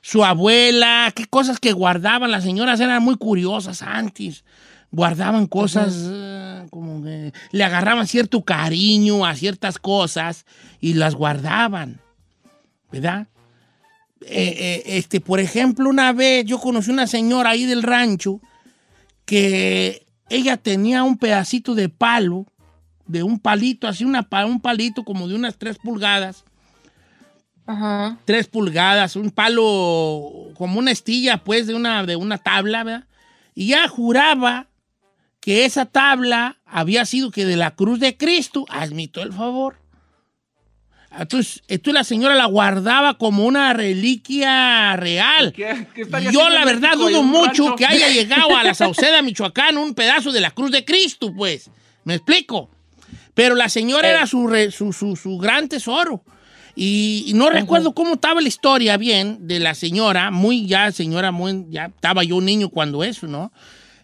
Su 0.00 0.24
abuela, 0.24 1.12
qué 1.14 1.26
cosas 1.26 1.60
que 1.60 1.72
guardaban. 1.72 2.30
Las 2.30 2.44
señoras 2.44 2.80
eran 2.80 3.02
muy 3.02 3.16
curiosas 3.16 3.82
antes. 3.82 4.44
Guardaban 4.90 5.46
cosas 5.46 5.94
como 6.70 7.02
que 7.02 7.32
le 7.50 7.64
agarraban 7.64 8.06
cierto 8.06 8.42
cariño 8.42 9.26
a 9.26 9.34
ciertas 9.34 9.78
cosas 9.78 10.46
y 10.80 10.94
las 10.94 11.14
guardaban. 11.14 12.00
¿Verdad? 12.90 13.26
Eh, 14.22 14.56
eh, 14.58 14.82
este, 14.86 15.20
por 15.20 15.40
ejemplo, 15.40 15.88
una 15.88 16.12
vez 16.12 16.44
yo 16.44 16.58
conocí 16.58 16.90
una 16.90 17.06
señora 17.06 17.50
ahí 17.50 17.66
del 17.66 17.82
rancho 17.82 18.40
que 19.24 20.07
ella 20.30 20.56
tenía 20.56 21.02
un 21.02 21.18
pedacito 21.18 21.74
de 21.74 21.88
palo, 21.88 22.46
de 23.06 23.22
un 23.22 23.38
palito, 23.38 23.88
así 23.88 24.04
una, 24.04 24.26
un 24.46 24.60
palito 24.60 25.04
como 25.04 25.28
de 25.28 25.34
unas 25.34 25.56
tres 25.56 25.78
pulgadas. 25.78 26.44
Tres 28.24 28.46
pulgadas, 28.46 29.16
un 29.16 29.30
palo 29.30 30.52
como 30.54 30.78
una 30.78 30.90
estilla, 30.90 31.44
pues, 31.44 31.66
de 31.66 31.74
una, 31.74 32.04
de 32.04 32.16
una 32.16 32.38
tabla, 32.38 32.82
¿verdad? 32.82 33.04
Y 33.54 33.68
ya 33.68 33.88
juraba 33.88 34.68
que 35.40 35.64
esa 35.64 35.86
tabla 35.86 36.58
había 36.64 37.04
sido 37.04 37.30
que 37.30 37.44
de 37.44 37.56
la 37.56 37.74
cruz 37.74 38.00
de 38.00 38.16
Cristo, 38.16 38.64
admito 38.70 39.22
el 39.22 39.32
favor. 39.32 39.76
Entonces, 41.18 41.62
entonces 41.68 41.94
la 41.94 42.04
señora 42.04 42.34
la 42.34 42.46
guardaba 42.46 43.18
como 43.18 43.44
una 43.44 43.72
reliquia 43.72 44.96
real. 44.96 45.52
¿Qué- 45.52 45.86
qué 45.94 46.04
Yo 46.30 46.48
la 46.48 46.64
verdad 46.64 46.96
dudo 46.96 47.22
mucho 47.22 47.66
rancho? 47.66 47.76
que 47.76 47.86
haya 47.86 48.08
llegado 48.12 48.56
a 48.56 48.62
la 48.64 48.74
Sauceda, 48.74 49.22
Michoacán, 49.22 49.76
un 49.76 49.94
pedazo 49.94 50.32
de 50.32 50.40
la 50.40 50.50
cruz 50.50 50.70
de 50.70 50.84
Cristo, 50.84 51.32
pues. 51.34 51.70
¿Me 52.04 52.14
explico? 52.14 52.70
Pero 53.34 53.54
la 53.54 53.68
señora 53.68 54.08
era 54.08 54.26
su, 54.26 54.46
re- 54.46 54.70
su, 54.70 54.92
su- 54.92 55.16
su 55.16 55.38
gran 55.38 55.68
tesoro. 55.68 56.22
Y, 56.74 57.24
y 57.26 57.34
no 57.34 57.50
recuerdo 57.50 57.92
cómo 57.92 58.14
estaba 58.14 58.40
la 58.40 58.46
historia 58.48 58.96
bien 58.96 59.48
de 59.48 59.58
la 59.58 59.74
señora, 59.74 60.30
muy 60.30 60.66
ya, 60.66 60.92
señora, 60.92 61.32
muy, 61.32 61.66
ya 61.70 61.86
estaba 61.86 62.22
yo 62.22 62.36
un 62.36 62.44
niño 62.44 62.68
cuando 62.68 63.02
eso, 63.02 63.26
¿no? 63.26 63.50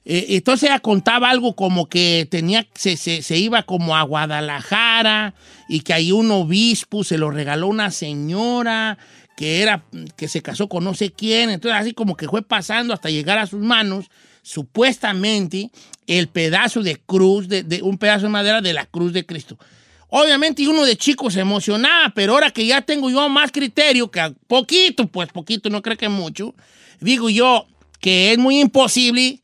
Eh, 0.06 0.26
entonces 0.36 0.68
ella 0.68 0.80
contaba 0.80 1.30
algo 1.30 1.56
como 1.56 1.88
que 1.88 2.26
tenía, 2.30 2.66
se, 2.74 2.96
se- 2.96 3.22
se 3.22 3.38
iba 3.38 3.62
como 3.62 3.96
a 3.96 4.02
Guadalajara 4.02 5.34
y 5.68 5.80
que 5.80 5.94
ahí 5.94 6.12
un 6.12 6.30
obispo 6.30 7.04
se 7.04 7.16
lo 7.16 7.30
regaló 7.30 7.68
una 7.68 7.90
señora 7.90 8.98
que 9.36 9.62
era, 9.62 9.82
que 10.16 10.28
se 10.28 10.42
casó 10.42 10.68
con 10.68 10.84
no 10.84 10.94
sé 10.94 11.10
quién, 11.10 11.50
entonces 11.50 11.80
así 11.80 11.92
como 11.92 12.16
que 12.16 12.28
fue 12.28 12.42
pasando 12.42 12.92
hasta 12.94 13.08
llegar 13.10 13.38
a 13.38 13.46
sus 13.46 13.60
manos, 13.60 14.06
supuestamente, 14.42 15.70
el 16.06 16.28
pedazo 16.28 16.82
de 16.82 16.96
cruz, 16.96 17.48
de, 17.48 17.62
de 17.62 17.82
un 17.82 17.96
pedazo 17.98 18.24
de 18.24 18.28
madera 18.30 18.60
de 18.60 18.72
la 18.72 18.86
cruz 18.86 19.12
de 19.12 19.24
Cristo. 19.24 19.58
Obviamente 20.08 20.68
uno 20.68 20.84
de 20.84 20.96
chico 20.96 21.30
se 21.30 21.40
emocionaba, 21.40 22.12
pero 22.14 22.34
ahora 22.34 22.50
que 22.50 22.66
ya 22.66 22.82
tengo 22.82 23.10
yo 23.10 23.28
más 23.28 23.50
criterio, 23.50 24.10
que 24.10 24.32
poquito, 24.46 25.06
pues 25.08 25.30
poquito, 25.30 25.70
no 25.70 25.82
creo 25.82 25.96
que 25.96 26.08
mucho, 26.08 26.54
digo 27.00 27.30
yo 27.30 27.66
que 28.00 28.32
es 28.32 28.38
muy 28.38 28.60
imposible 28.60 29.40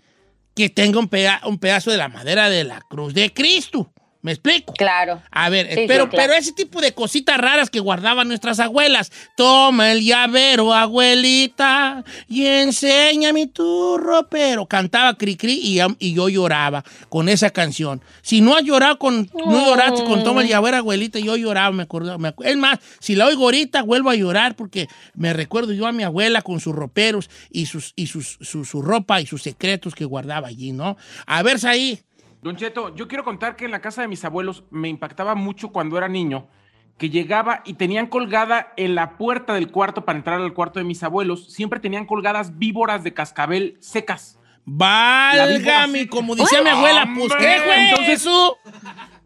que 0.55 0.69
tenga 0.69 0.99
un, 0.99 1.09
peda- 1.09 1.41
un 1.47 1.59
pedazo 1.59 1.91
de 1.91 1.97
la 1.97 2.09
madera 2.09 2.49
de 2.51 2.65
la 2.65 2.81
cruz 2.81 3.15
de 3.15 3.33
Cristo. 3.33 3.93
¿Me 4.23 4.33
explico? 4.33 4.75
Claro. 4.75 5.23
A 5.31 5.49
ver, 5.49 5.67
Sí, 5.69 5.75
sí, 5.77 5.85
pero, 5.89 6.11
claro. 6.11 6.27
pero 6.29 6.39
ese 6.39 6.53
tipo 6.53 6.81
de 6.83 6.93
cositas 6.93 7.39
raras 7.39 7.71
que 7.71 7.81
guardaban 7.81 8.29
nuestras 8.29 8.61
abuelas. 8.61 9.11
Toma 9.37 9.93
el 9.93 10.05
llavero, 10.05 10.75
abuelita, 10.75 12.05
y 12.29 12.45
enséñame 12.47 13.47
tu 13.47 13.97
ropero. 13.99 14.67
Cantaba 14.67 15.17
Cricri 15.17 15.55
y, 15.63 15.79
y 15.99 16.15
yo 16.15 16.29
lloraba 16.29 16.85
con 17.09 17.29
esa 17.29 17.51
canción. 17.51 18.03
Si 18.23 18.41
no 18.41 18.57
has 18.57 18.63
llorado 18.65 18.99
con, 18.99 19.31
no 19.35 19.65
lloraste 19.67 20.05
con 20.05 20.23
Toma 20.23 20.43
el 20.43 20.49
llavero, 20.49 20.77
abuelita, 20.77 21.19
yo 21.19 21.37
lloraba, 21.37 21.73
me 21.73 21.85
acuerdo. 21.85 22.19
Me 22.19 22.29
acu- 22.35 22.45
es 22.45 22.57
más, 22.57 22.79
si 22.99 23.17
la 23.17 23.27
oigo 23.27 23.45
ahorita, 23.45 23.83
vuelvo 23.83 24.11
a 24.11 24.15
llorar 24.15 24.55
porque 24.57 24.87
me 25.15 25.33
recuerdo 25.33 25.73
yo 25.73 25.87
a 25.87 25.93
mi 25.93 26.03
abuela 26.03 26.43
con 26.43 26.61
sus 26.61 26.75
roperos 26.75 27.31
y 27.51 27.67
sus, 27.67 27.93
y 27.97 28.07
sus, 28.07 28.39
su, 28.41 28.65
su 28.65 28.83
ropa 28.83 29.21
y 29.21 29.27
sus 29.27 29.43
secretos 29.43 29.95
que 29.95 30.05
guardaba 30.05 30.49
allí, 30.49 30.73
¿no? 30.73 30.97
A 31.27 31.43
ver, 31.43 31.59
ahí. 31.67 32.01
Don 32.43 32.57
Cheto, 32.57 32.95
yo 32.95 33.07
quiero 33.07 33.25
contar 33.25 33.55
que 33.57 33.67
en 33.67 33.71
la 33.71 33.81
casa 33.81 34.01
de 34.03 34.09
mis 34.09 34.25
abuelos 34.25 34.65
me 34.71 34.89
impactaba 34.89 35.35
mucho 35.35 35.69
cuando 35.73 35.99
era 35.99 36.09
niño 36.09 36.49
que 36.97 37.09
llegaba 37.11 37.63
y 37.65 37.75
tenían 37.75 38.07
colgada 38.09 38.73
en 38.77 38.95
la 38.95 39.17
puerta 39.17 39.55
del 39.55 39.71
cuarto 39.71 40.05
para 40.05 40.19
entrar 40.19 40.41
al 40.41 40.53
cuarto 40.53 40.79
de 40.79 40.85
mis 40.85 41.03
abuelos, 41.03 41.51
siempre 41.53 41.81
tenían 41.81 42.05
colgadas 42.05 42.59
víboras 42.59 43.03
de 43.05 43.15
cascabel 43.15 43.77
secas. 43.81 44.39
Válgame, 44.67 46.07
como 46.09 46.37
decía 46.37 46.63
mi 46.63 46.69
abuela, 46.69 47.09
pues 47.17 47.33
¿qué 47.37 47.61
fue 47.65 47.89
Entonces- 47.91 48.21
eso? 48.21 48.59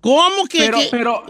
¿Cómo 0.00 0.44
que, 0.48 0.58
Pero, 0.58 0.78
que- 0.78 0.88
pero, 0.90 1.22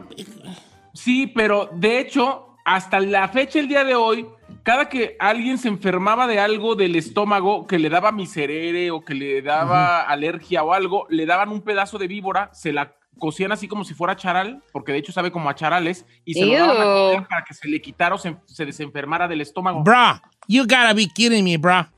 sí, 0.92 1.26
pero 1.28 1.70
de 1.72 2.00
hecho, 2.00 2.56
hasta 2.64 3.00
la 3.00 3.28
fecha, 3.28 3.58
el 3.58 3.68
día 3.68 3.84
de 3.84 3.94
hoy, 3.94 4.26
cada 4.64 4.88
que 4.88 5.16
alguien 5.20 5.58
se 5.58 5.68
enfermaba 5.68 6.26
de 6.26 6.40
algo 6.40 6.74
del 6.74 6.96
estómago, 6.96 7.66
que 7.68 7.78
le 7.78 7.88
daba 7.90 8.10
miserere 8.10 8.90
o 8.90 9.04
que 9.04 9.14
le 9.14 9.40
daba 9.42 10.00
alergia 10.02 10.64
o 10.64 10.72
algo, 10.74 11.06
le 11.10 11.26
daban 11.26 11.50
un 11.50 11.60
pedazo 11.62 11.98
de 11.98 12.08
víbora, 12.08 12.50
se 12.52 12.72
la 12.72 12.96
cocían 13.18 13.52
así 13.52 13.68
como 13.68 13.84
si 13.84 13.94
fuera 13.94 14.16
charal, 14.16 14.60
porque 14.72 14.90
de 14.90 14.98
hecho 14.98 15.12
sabe 15.12 15.30
como 15.30 15.48
a 15.48 15.54
charales, 15.54 16.04
y 16.24 16.34
se 16.34 16.44
lo 16.46 16.52
daban 16.54 16.76
a 16.80 16.84
comer 16.84 17.28
para 17.28 17.44
que 17.44 17.54
se 17.54 17.68
le 17.68 17.80
quitara 17.80 18.14
o 18.16 18.18
se, 18.18 18.34
se 18.46 18.66
desenfermara 18.66 19.28
del 19.28 19.40
estómago. 19.40 19.84
Bra, 19.84 20.20
you 20.48 20.62
gotta 20.62 20.92
be 20.94 21.06
kidding 21.14 21.44
me, 21.44 21.56
bra. 21.56 21.90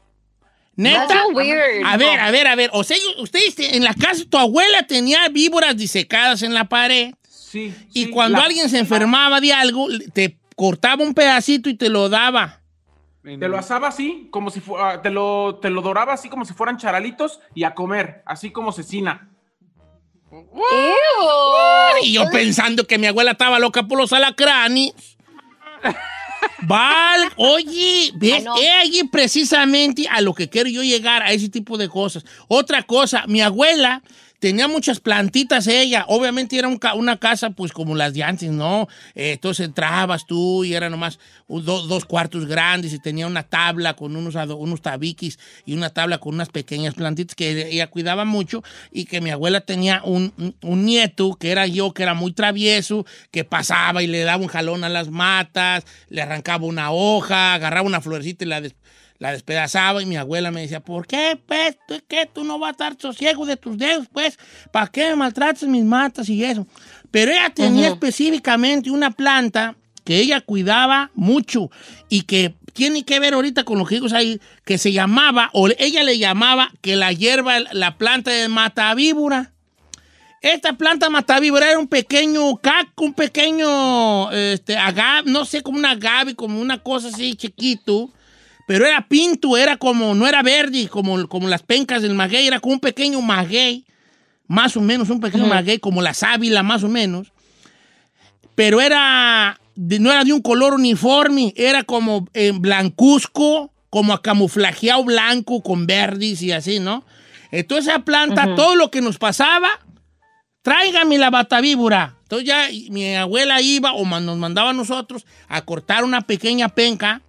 ¿Neta? 0.74 1.06
That's 1.06 1.22
so 1.22 1.28
weird. 1.34 1.86
A 1.86 1.96
ver, 1.96 2.20
a 2.20 2.30
ver, 2.30 2.46
a 2.48 2.54
ver. 2.54 2.68
O 2.74 2.84
sea, 2.84 2.98
ustedes 3.18 3.58
en 3.58 3.82
la 3.82 3.94
casa, 3.94 4.24
tu 4.28 4.36
abuela 4.36 4.86
tenía 4.86 5.26
víboras 5.30 5.74
disecadas 5.74 6.42
en 6.42 6.52
la 6.52 6.64
pared 6.68 7.14
Sí. 7.26 7.74
y 7.94 8.04
sí, 8.04 8.10
cuando 8.10 8.36
la- 8.38 8.44
alguien 8.44 8.68
se 8.68 8.78
enfermaba 8.78 9.40
de 9.40 9.54
algo, 9.54 9.86
te 10.12 10.36
cortaba 10.56 11.04
un 11.04 11.14
pedacito 11.14 11.68
y 11.70 11.74
te 11.74 11.88
lo 11.88 12.08
daba. 12.08 12.62
Te 13.22 13.48
lo 13.48 13.58
asaba 13.58 13.88
así, 13.88 14.28
como 14.30 14.50
si 14.50 14.60
fuera, 14.60 15.02
te 15.02 15.10
lo, 15.10 15.58
te 15.60 15.68
lo 15.70 15.82
doraba 15.82 16.12
así 16.12 16.28
como 16.28 16.44
si 16.44 16.54
fueran 16.54 16.76
charalitos 16.78 17.40
y 17.54 17.64
a 17.64 17.74
comer, 17.74 18.22
así 18.24 18.50
como 18.50 18.70
cecina. 18.72 19.30
Y 22.02 22.12
yo 22.12 22.24
pensando 22.30 22.86
que 22.86 22.98
mi 22.98 23.06
abuela 23.06 23.32
estaba 23.32 23.58
loca 23.58 23.82
por 23.84 23.98
los 23.98 24.12
alacranes. 24.12 24.92
Val, 26.62 27.32
oye, 27.36 28.12
ves, 28.14 28.40
Ah, 28.40 28.42
no. 28.44 28.56
es 28.56 28.70
allí 28.80 29.04
precisamente 29.04 30.06
a 30.08 30.20
lo 30.20 30.32
que 30.34 30.48
quiero 30.48 30.68
yo 30.68 30.82
llegar, 30.82 31.22
a 31.22 31.32
ese 31.32 31.48
tipo 31.48 31.76
de 31.76 31.88
cosas. 31.88 32.24
Otra 32.48 32.82
cosa, 32.82 33.24
mi 33.26 33.40
abuela 33.40 34.02
tenía 34.38 34.68
muchas 34.68 35.00
plantitas 35.00 35.66
ella. 35.66 36.04
Obviamente 36.08 36.58
era 36.58 36.68
un 36.68 36.78
ca- 36.78 36.94
una 36.94 37.18
casa, 37.18 37.50
pues 37.50 37.72
como 37.72 37.94
las 37.94 38.14
de 38.14 38.22
antes, 38.22 38.50
¿no? 38.50 38.88
Eh, 39.14 39.32
entonces 39.32 39.66
entrabas 39.66 40.26
tú 40.26 40.64
y 40.64 40.74
era 40.74 40.90
nomás 40.90 41.18
dos 41.48 42.04
cuartos 42.04 42.46
grandes 42.46 42.92
y 42.92 42.98
tenía 42.98 43.26
una 43.26 43.44
tabla 43.44 43.94
con 43.94 44.16
unos, 44.16 44.34
unos 44.34 44.82
tabiquis 44.82 45.38
y 45.64 45.74
una 45.74 45.90
tabla 45.90 46.18
con 46.18 46.34
unas 46.34 46.48
pequeñas 46.48 46.94
plantitas 46.94 47.34
que 47.36 47.68
ella 47.70 47.86
cuidaba 47.88 48.24
mucho 48.24 48.62
y 48.90 49.04
que 49.04 49.20
mi 49.20 49.30
abuela 49.30 49.60
tenía 49.60 50.02
un, 50.04 50.32
un- 50.62 50.84
nieto 50.86 51.34
que 51.34 51.50
era 51.50 51.66
yo, 51.66 51.92
que 51.92 52.02
era 52.02 52.14
muy 52.14 52.32
travieso, 52.32 53.06
que 53.30 53.44
pasaba 53.44 54.02
y 54.02 54.06
le 54.06 54.20
daba 54.24 54.42
un 54.42 54.48
jalón 54.48 54.84
a 54.84 54.88
las 54.88 55.08
matas, 55.10 55.84
le 56.08 56.22
arrancaba 56.22 56.66
una 56.66 56.90
hoja, 56.92 57.54
agarraba 57.54 57.86
una 57.86 58.00
florecita 58.00 58.44
y 58.44 58.48
la, 58.48 58.62
la 59.18 59.32
despedazaba 59.32 60.02
y 60.02 60.06
mi 60.06 60.16
abuela 60.16 60.50
me 60.50 60.62
decía, 60.62 60.80
¿por 60.80 61.06
qué, 61.06 61.40
pues, 61.46 61.76
tú, 61.88 61.94
qué, 62.08 62.26
tú 62.26 62.44
no 62.44 62.58
vas 62.58 62.68
a 62.68 62.72
estar 62.72 62.96
sosiego 62.98 63.46
de 63.46 63.56
tus 63.56 63.78
dedos, 63.78 64.06
pues? 64.12 64.38
¿Para 64.72 64.88
qué 64.88 65.10
me 65.10 65.16
maltratas 65.16 65.68
mis 65.68 65.84
matas 65.84 66.28
y 66.28 66.44
eso? 66.44 66.66
Pero 67.10 67.32
ella 67.32 67.50
tenía 67.50 67.88
específicamente 67.88 68.90
una 68.90 69.10
planta 69.10 69.76
que 70.04 70.18
ella 70.18 70.40
cuidaba 70.40 71.10
mucho 71.14 71.70
y 72.08 72.22
que 72.22 72.54
tiene 72.72 73.04
que 73.04 73.18
ver 73.18 73.34
ahorita 73.34 73.64
con 73.64 73.78
lo 73.78 73.86
que 73.86 73.96
digo 73.96 74.06
ahí, 74.14 74.40
que 74.64 74.78
se 74.78 74.92
llamaba, 74.92 75.50
o 75.52 75.68
ella 75.78 76.04
le 76.04 76.18
llamaba 76.18 76.70
que 76.82 76.94
la 76.94 77.10
hierba, 77.10 77.58
la 77.72 77.96
planta 77.96 78.30
de 78.30 78.48
matavíbora. 78.48 79.52
Esta 80.42 80.74
planta 80.74 81.10
matavíbora 81.10 81.70
era 81.70 81.78
un 81.78 81.88
pequeño 81.88 82.56
caco, 82.58 83.04
un 83.04 83.14
pequeño 83.14 84.30
este, 84.30 84.76
agave, 84.76 85.28
no 85.28 85.44
sé, 85.44 85.62
como 85.62 85.78
un 85.78 85.86
agave, 85.86 86.36
como 86.36 86.60
una 86.60 86.82
cosa 86.82 87.08
así 87.08 87.34
chiquito, 87.34 88.10
pero 88.66 88.84
era 88.86 89.06
pinto, 89.08 89.56
era 89.56 89.76
como, 89.76 90.14
no 90.14 90.26
era 90.26 90.42
verde, 90.42 90.88
como, 90.88 91.28
como 91.28 91.48
las 91.48 91.62
pencas 91.62 92.02
del 92.02 92.14
maguey, 92.14 92.46
era 92.46 92.60
como 92.60 92.74
un 92.74 92.80
pequeño 92.80 93.20
maguey, 93.22 93.84
más 94.48 94.76
o 94.76 94.80
menos, 94.80 95.08
un 95.10 95.20
pequeño 95.20 95.44
Ujú. 95.44 95.54
maguey, 95.54 95.78
como 95.78 96.02
la 96.02 96.14
sábila, 96.14 96.62
más 96.62 96.82
o 96.82 96.88
menos, 96.88 97.32
pero 98.54 98.80
era, 98.80 99.60
de- 99.74 99.98
no 100.00 100.10
era 100.10 100.24
de 100.24 100.32
un 100.32 100.42
color 100.42 100.74
uniforme, 100.74 101.52
era 101.56 101.84
como 101.84 102.26
en 102.34 102.60
blancuzco, 102.60 103.72
como 103.90 104.20
camuflajeado 104.20 105.04
blanco 105.04 105.62
con 105.62 105.86
verdes 105.86 106.42
y 106.42 106.52
así, 106.52 106.80
¿no? 106.80 107.04
Entonces 107.50 107.88
esa 107.88 108.04
planta, 108.04 108.46
Ujú. 108.46 108.54
todo 108.56 108.76
lo 108.76 108.90
que 108.90 109.00
nos 109.00 109.18
pasaba, 109.18 109.68
tráigame 110.62 111.18
la 111.18 111.30
batavíbora. 111.30 112.16
Entonces 112.22 112.48
ya 112.48 112.66
mi 112.90 113.14
abuela 113.14 113.60
iba 113.62 113.92
o 113.92 114.04
nos 114.04 114.36
mandaba 114.36 114.70
a 114.70 114.74
nosotros 114.74 115.24
a 115.48 115.62
cortar 115.64 116.02
una 116.02 116.22
pequeña 116.22 116.68
penca 116.68 117.22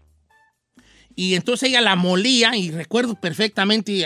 y 1.17 1.33
entonces 1.35 1.67
ella 1.67 1.81
la 1.81 1.97
molía 1.97 2.55
y 2.55 2.71
recuerdo 2.71 3.15
perfectamente, 3.15 4.05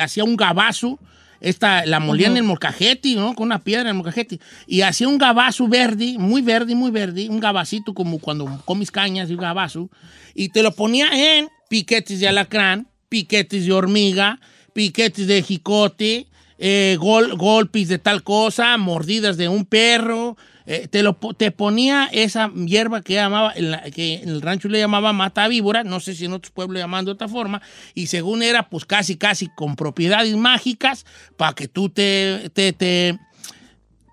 hacía 0.00 0.24
un 0.24 0.36
gabazo, 0.36 0.98
esta, 1.40 1.84
la 1.86 1.98
molía 1.98 2.28
en 2.28 2.36
el 2.36 2.44
molcajete, 2.44 3.16
¿no? 3.16 3.34
Con 3.34 3.46
una 3.46 3.58
piedra 3.64 3.82
en 3.82 3.88
el 3.88 3.94
molcajete 3.94 4.38
y 4.68 4.82
hacía 4.82 5.08
un 5.08 5.18
gabazo 5.18 5.66
verde, 5.66 6.14
muy 6.16 6.40
verde, 6.40 6.74
muy 6.76 6.92
verde, 6.92 7.28
un 7.28 7.40
gabacito 7.40 7.92
como 7.94 8.18
cuando 8.20 8.62
comes 8.64 8.92
cañas 8.92 9.28
y 9.28 9.32
un 9.34 9.40
gabazo 9.40 9.90
y 10.34 10.50
te 10.50 10.62
lo 10.62 10.72
ponía 10.72 11.08
en 11.36 11.48
piquetes 11.68 12.20
de 12.20 12.28
alacrán, 12.28 12.86
piquetes 13.08 13.66
de 13.66 13.72
hormiga, 13.72 14.38
piquetes 14.72 15.26
de 15.26 15.42
jicote, 15.42 16.28
eh, 16.58 16.96
gol- 17.00 17.36
golpes 17.36 17.88
de 17.88 17.98
tal 17.98 18.22
cosa, 18.22 18.76
mordidas 18.78 19.36
de 19.36 19.48
un 19.48 19.64
perro. 19.64 20.36
Eh, 20.66 20.88
te, 20.88 21.02
lo, 21.02 21.14
te 21.36 21.50
ponía 21.50 22.08
esa 22.12 22.50
hierba 22.54 23.02
que, 23.02 23.14
llamaba, 23.14 23.52
en 23.54 23.70
la- 23.72 23.82
que 23.90 24.14
en 24.22 24.28
el 24.28 24.40
rancho 24.42 24.68
le 24.68 24.78
llamaba 24.78 25.12
mata 25.12 25.48
víbora, 25.48 25.84
no 25.84 26.00
sé 26.00 26.14
si 26.14 26.24
en 26.24 26.32
otros 26.32 26.50
pueblos 26.52 26.74
le 26.74 26.80
llaman 26.80 27.04
de 27.04 27.10
otra 27.12 27.28
forma, 27.28 27.60
y 27.94 28.06
según 28.06 28.42
era, 28.42 28.68
pues 28.68 28.84
casi, 28.84 29.16
casi 29.16 29.48
con 29.48 29.76
propiedades 29.76 30.36
mágicas 30.36 31.04
para 31.36 31.54
que 31.54 31.68
tú 31.68 31.88
te, 31.88 32.50
te, 32.54 32.72
te- 32.72 33.18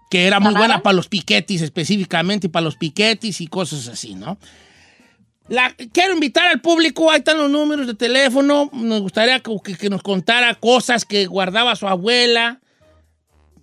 que 0.09 0.25
era 0.25 0.39
muy 0.39 0.53
buena 0.59 0.81
para 0.81 0.95
los 0.95 1.07
piquetis 1.07 1.62
específicamente, 1.62 2.49
para 2.49 2.63
los 2.63 2.75
piquetis 2.77 3.41
y 3.41 3.47
cosas 3.47 3.88
así, 3.88 4.15
¿no? 4.15 4.39
La- 5.47 5.73
quiero 5.93 6.13
invitar 6.13 6.47
al 6.47 6.62
público, 6.62 7.09
ahí 7.12 7.19
están 7.19 7.38
los 7.39 7.49
números 7.49 7.88
de 7.88 7.95
teléfono. 7.95 8.69
Nos 8.71 9.01
gustaría 9.01 9.39
que, 9.39 9.51
que- 9.63 9.75
que 9.75 9.89
nos 9.89 10.01
contara 10.03 10.53
cosas 10.55 11.05
que 11.05 11.25
guardaba 11.25 11.75
su 11.75 11.88
abuela, 11.88 12.59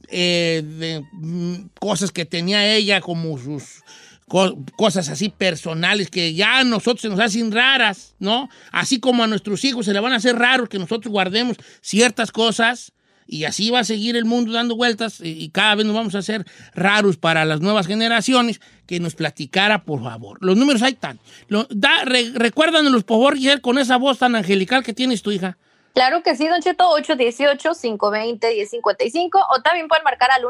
eh, 0.09 0.63
de, 0.65 1.05
mm, 1.13 1.69
cosas 1.81 2.11
que 2.13 2.25
tenía 2.25 2.67
ella, 2.75 3.01
como 3.01 3.39
sus 3.39 3.83
co- 4.29 4.57
cosas 4.77 5.09
así 5.09 5.29
personales 5.29 6.11
que 6.11 6.35
ya 6.35 6.59
a 6.59 6.65
nosotros 6.65 7.01
se 7.03 7.09
nos 7.09 7.21
hacen 7.21 7.53
raras, 7.53 8.15
¿no? 8.19 8.49
Así 8.73 9.01
como 9.01 9.23
a 9.25 9.27
nuestros 9.27 9.65
hijos 9.65 9.87
se 9.87 9.93
le 9.93 10.01
van 10.01 10.13
a 10.13 10.17
hacer 10.17 10.37
raros 10.37 10.69
que 10.69 10.79
nosotros 10.79 11.11
guardemos 11.13 11.57
ciertas 11.81 12.31
cosas. 12.33 12.93
Y 13.29 13.43
así 13.43 13.71
va 13.71 13.81
a 13.81 13.85
seguir 13.85 14.15
el 14.15 14.25
mundo 14.25 14.53
dando 14.53 14.77
vueltas 14.77 15.19
y, 15.21 15.49
cada 15.49 15.75
vez 15.75 15.85
nos 15.85 15.97
vamos 15.97 16.15
a 16.15 16.19
hacer 16.19 16.47
raros 16.77 17.17
para 17.17 17.45
las 17.45 17.61
nuevas 17.61 17.89
generaciones. 17.89 18.61
Que 18.87 19.01
nos 19.01 19.17
platicara, 19.17 19.83
por 19.85 20.01
favor. 20.01 20.39
Los 20.41 20.57
números 20.57 20.81
ahí 20.83 20.93
están. 20.93 21.19
Lo- 21.49 21.67
da, 21.69 22.05
re- 22.05 22.31
recuérdanos, 22.37 23.03
por 23.03 23.17
favor, 23.35 23.61
con 23.63 23.79
esa 23.79 23.97
voz 23.97 24.19
tan 24.19 24.37
angelical 24.37 24.85
que 24.85 24.93
tienes 24.95 25.23
tu 25.23 25.33
hija. 25.33 25.59
Claro 25.97 26.23
que 26.23 26.37
sí, 26.37 26.47
Don 26.47 26.61
Cheto, 26.61 26.95
818-520-1055 26.99 29.47
o 29.49 29.63
también 29.63 29.89
pueden 29.89 30.05
marcar 30.05 30.31
al 30.31 30.43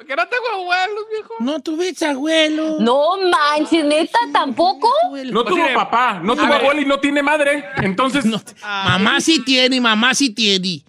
Porque 0.00 0.16
no 0.16 0.26
tengo 0.28 0.48
abuelos, 0.54 1.04
viejo. 1.12 1.34
No 1.40 1.60
tuviste 1.60 2.06
abuelo. 2.06 2.78
No 2.80 3.18
manches, 3.30 3.84
neta, 3.84 4.18
tampoco. 4.32 4.88
No 5.26 5.44
tuvo 5.44 5.62
papá, 5.74 6.20
no 6.24 6.34
tuvo 6.34 6.46
ver. 6.46 6.62
abuelo 6.62 6.80
y 6.80 6.86
no 6.86 6.98
tiene 7.00 7.22
madre. 7.22 7.66
Entonces, 7.82 8.24
Mamá 8.62 9.20
sí 9.20 9.44
tiene, 9.44 9.78
mamá 9.78 10.14
sí 10.14 10.30
tiene. 10.30 10.82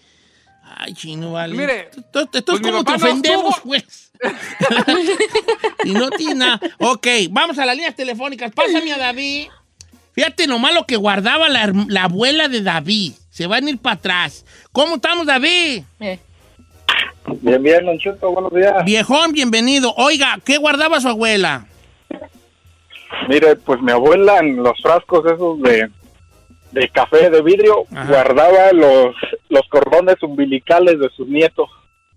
Ay, 0.63 0.93
chino, 0.93 1.33
vale. 1.33 1.53
Mire, 1.53 1.89
Esto, 1.89 2.21
esto 2.21 2.37
es 2.37 2.43
pues 2.45 2.61
mi 2.61 2.71
como 2.71 2.85
te 2.85 2.91
no 2.91 2.95
ofendemos, 2.95 3.55
pues. 3.65 4.11
y 5.83 5.91
no 5.91 6.09
tiene 6.11 6.35
nada. 6.35 6.61
Ok, 6.79 7.07
vamos 7.31 7.59
a 7.59 7.65
las 7.65 7.75
líneas 7.75 7.95
telefónicas. 7.97 8.53
Pásame 8.53 8.93
a 8.93 8.97
David. 8.97 9.49
Fíjate 10.13 10.47
nomás 10.47 10.73
lo 10.73 10.85
que 10.85 10.95
guardaba 10.95 11.49
la, 11.49 11.69
la 11.89 12.03
abuela 12.05 12.47
de 12.47 12.61
David. 12.61 13.11
Se 13.29 13.45
van 13.45 13.67
a 13.67 13.71
ir 13.71 13.77
para 13.77 13.95
atrás. 13.95 14.45
¿Cómo 14.71 14.95
estamos, 14.95 15.25
David? 15.25 15.83
Bien, 17.39 17.61
bien, 17.63 17.85
buenos 18.21 18.53
días. 18.53 18.83
Viejón, 18.85 19.31
bienvenido. 19.31 19.93
Oiga, 19.95 20.39
¿qué 20.43 20.57
guardaba 20.57 20.99
su 20.99 21.07
abuela? 21.07 21.65
Mire, 23.29 23.55
pues 23.57 23.81
mi 23.81 23.91
abuela 23.91 24.39
en 24.39 24.57
los 24.57 24.79
frascos 24.81 25.23
esos 25.25 25.61
de, 25.61 25.89
de 26.71 26.89
café 26.89 27.29
de 27.29 27.41
vidrio 27.41 27.85
Ajá. 27.95 28.05
guardaba 28.05 28.71
los, 28.73 29.15
los 29.49 29.67
cordones 29.69 30.21
umbilicales 30.23 30.99
de 30.99 31.09
sus 31.15 31.27
nietos. 31.27 31.69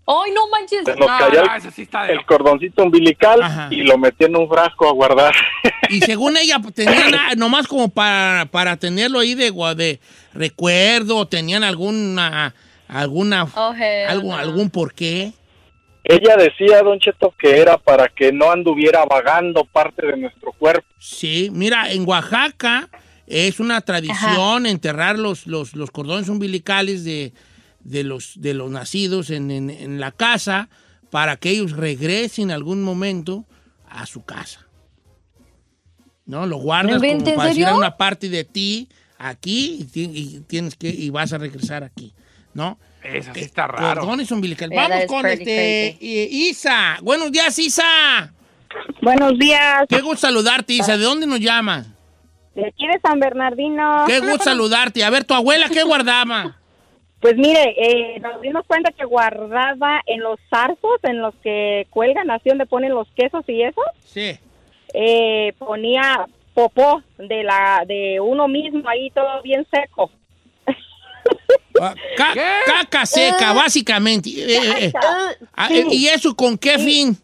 Ay, 0.07 0.31
no 0.33 0.47
manches. 0.49 0.81
Se 0.85 0.95
nos 0.95 1.07
no, 1.07 1.27
el- 1.27 1.57
ese 1.57 1.71
sí 1.71 1.81
está 1.83 2.03
de 2.03 2.13
el 2.13 2.25
cordoncito 2.25 2.83
umbilical 2.83 3.41
Ajá. 3.41 3.67
y 3.71 3.77
lo 3.83 3.97
metía 3.97 4.27
en 4.27 4.35
un 4.35 4.47
frasco 4.49 4.87
a 4.87 4.91
guardar. 4.93 5.33
Y 5.87 5.99
según 6.01 6.35
ella, 6.35 6.57
pues, 6.59 6.73
tenían 6.73 7.13
a- 7.13 7.35
nomás 7.35 7.67
como 7.67 7.89
para, 7.89 8.45
para 8.49 8.75
tenerlo 8.75 9.19
ahí 9.19 9.35
de, 9.35 9.51
de 9.75 9.99
recuerdo, 10.33 11.27
tenían 11.27 11.63
alguna, 11.63 12.55
alguna, 12.87 13.47
Oh, 13.55 13.73
hell 13.73 14.07
algo, 14.09 14.29
no. 14.29 14.37
algún 14.37 14.69
porqué. 14.69 15.33
Ella 16.03 16.35
decía, 16.37 16.83
Don 16.83 16.99
Cheto, 16.99 17.33
que 17.37 17.57
era 17.59 17.77
para 17.79 18.07
que 18.09 18.31
no 18.31 18.51
anduviera 18.51 19.05
vagando 19.05 19.65
parte 19.65 20.05
de 20.05 20.17
nuestro 20.17 20.51
cuerpo. 20.53 20.87
Sí, 20.99 21.49
mira, 21.51 21.91
en 21.91 22.07
Oaxaca 22.07 22.89
es 23.25 23.59
una 23.59 23.81
tradición 23.81 24.67
enterrar 24.67 25.17
los, 25.17 25.47
los, 25.47 25.75
los 25.75 25.89
cordones 25.89 26.29
umbilicales 26.29 27.03
de, 27.03 27.33
de, 27.79 28.03
los, 28.03 28.39
de 28.39 28.53
los 28.53 28.69
nacidos 28.69 29.31
en, 29.31 29.49
en- 29.49 29.71
en 29.71 29.99
la 29.99 30.11
casa 30.11 30.69
para 31.09 31.37
que 31.37 31.49
ellos 31.49 31.71
regresen 31.71 32.51
algún 32.51 32.83
momento 32.83 33.45
a 33.89 34.05
su 34.05 34.23
casa. 34.23 34.67
¿No? 36.27 36.45
Lo 36.45 36.57
guardas 36.57 37.01
¿No 37.01 37.07
como 37.07 37.23
para 37.23 37.33
en 37.33 37.39
a 37.39 37.53
serio? 37.53 37.77
una 37.77 37.97
parte 37.97 38.29
de 38.29 38.43
ti 38.43 38.89
aquí 39.17 39.87
y 39.93 40.39
tienes 40.41 40.75
que 40.75 40.89
y 40.89 41.09
vas 41.09 41.33
a 41.33 41.37
regresar 41.37 41.83
aquí, 41.83 42.13
¿no? 42.55 42.79
Eso 43.03 43.31
sí 43.35 43.41
está 43.41 43.67
raro. 43.67 44.01
Cordones 44.01 44.31
umbilicales. 44.31 44.71
Yeah, 44.75 44.87
that 44.87 44.95
Vamos 45.07 45.11
con 45.11 45.25
este 45.27 45.89
eh, 45.89 46.27
Isa. 46.31 46.97
Buenos 47.03 47.31
días, 47.31 47.59
Isa. 47.59 48.33
Buenos 49.03 49.37
días. 49.37 49.83
Qué 49.87 50.01
gusto 50.01 50.21
saludarte, 50.27 50.73
Isa. 50.73 50.97
¿De 50.97 51.03
dónde 51.03 51.27
nos 51.27 51.39
llamas? 51.39 51.87
De 52.55 52.65
aquí 52.65 52.87
de 52.87 52.99
San 53.01 53.19
Bernardino. 53.19 54.05
Qué 54.07 54.19
gusto 54.21 54.45
saludarte. 54.45 55.03
A 55.03 55.11
ver, 55.11 55.25
tu 55.25 55.35
abuela, 55.35 55.69
¿qué 55.69 55.83
guardaba? 55.83 56.57
Pues 57.21 57.37
mire, 57.37 57.73
eh, 57.77 58.19
nos 58.19 58.39
dimos 58.41 58.65
cuenta 58.67 58.91
que 58.91 59.03
guardaba 59.03 59.99
en 60.05 60.19
los 60.19 60.37
zarzos, 60.47 60.99
en 61.01 61.21
los 61.23 61.33
que 61.41 61.87
cuelgan, 61.89 62.29
así 62.29 62.49
donde 62.49 62.67
ponen 62.67 62.93
los 62.93 63.07
quesos 63.15 63.43
y 63.47 63.63
eso, 63.63 63.81
Sí. 64.03 64.37
eh, 64.93 65.53
ponía 65.57 66.27
popó 66.53 67.01
de 67.17 67.43
la 67.43 67.83
de 67.87 68.19
uno 68.19 68.47
mismo 68.47 68.87
ahí 68.87 69.09
todo 69.09 69.41
bien 69.41 69.65
seco. 69.71 70.11
Ca- 71.73 72.33
caca 72.65 73.05
seca, 73.05 73.53
básicamente. 73.53 74.29
Eh, 74.29 74.45
eh, 74.57 74.73
eh. 74.85 74.93
Ah, 75.55 75.67
Sí. 75.69 75.83
¿Y 75.91 76.07
eso 76.07 76.35
con 76.35 76.57
qué 76.57 76.79
fin? 76.79 77.17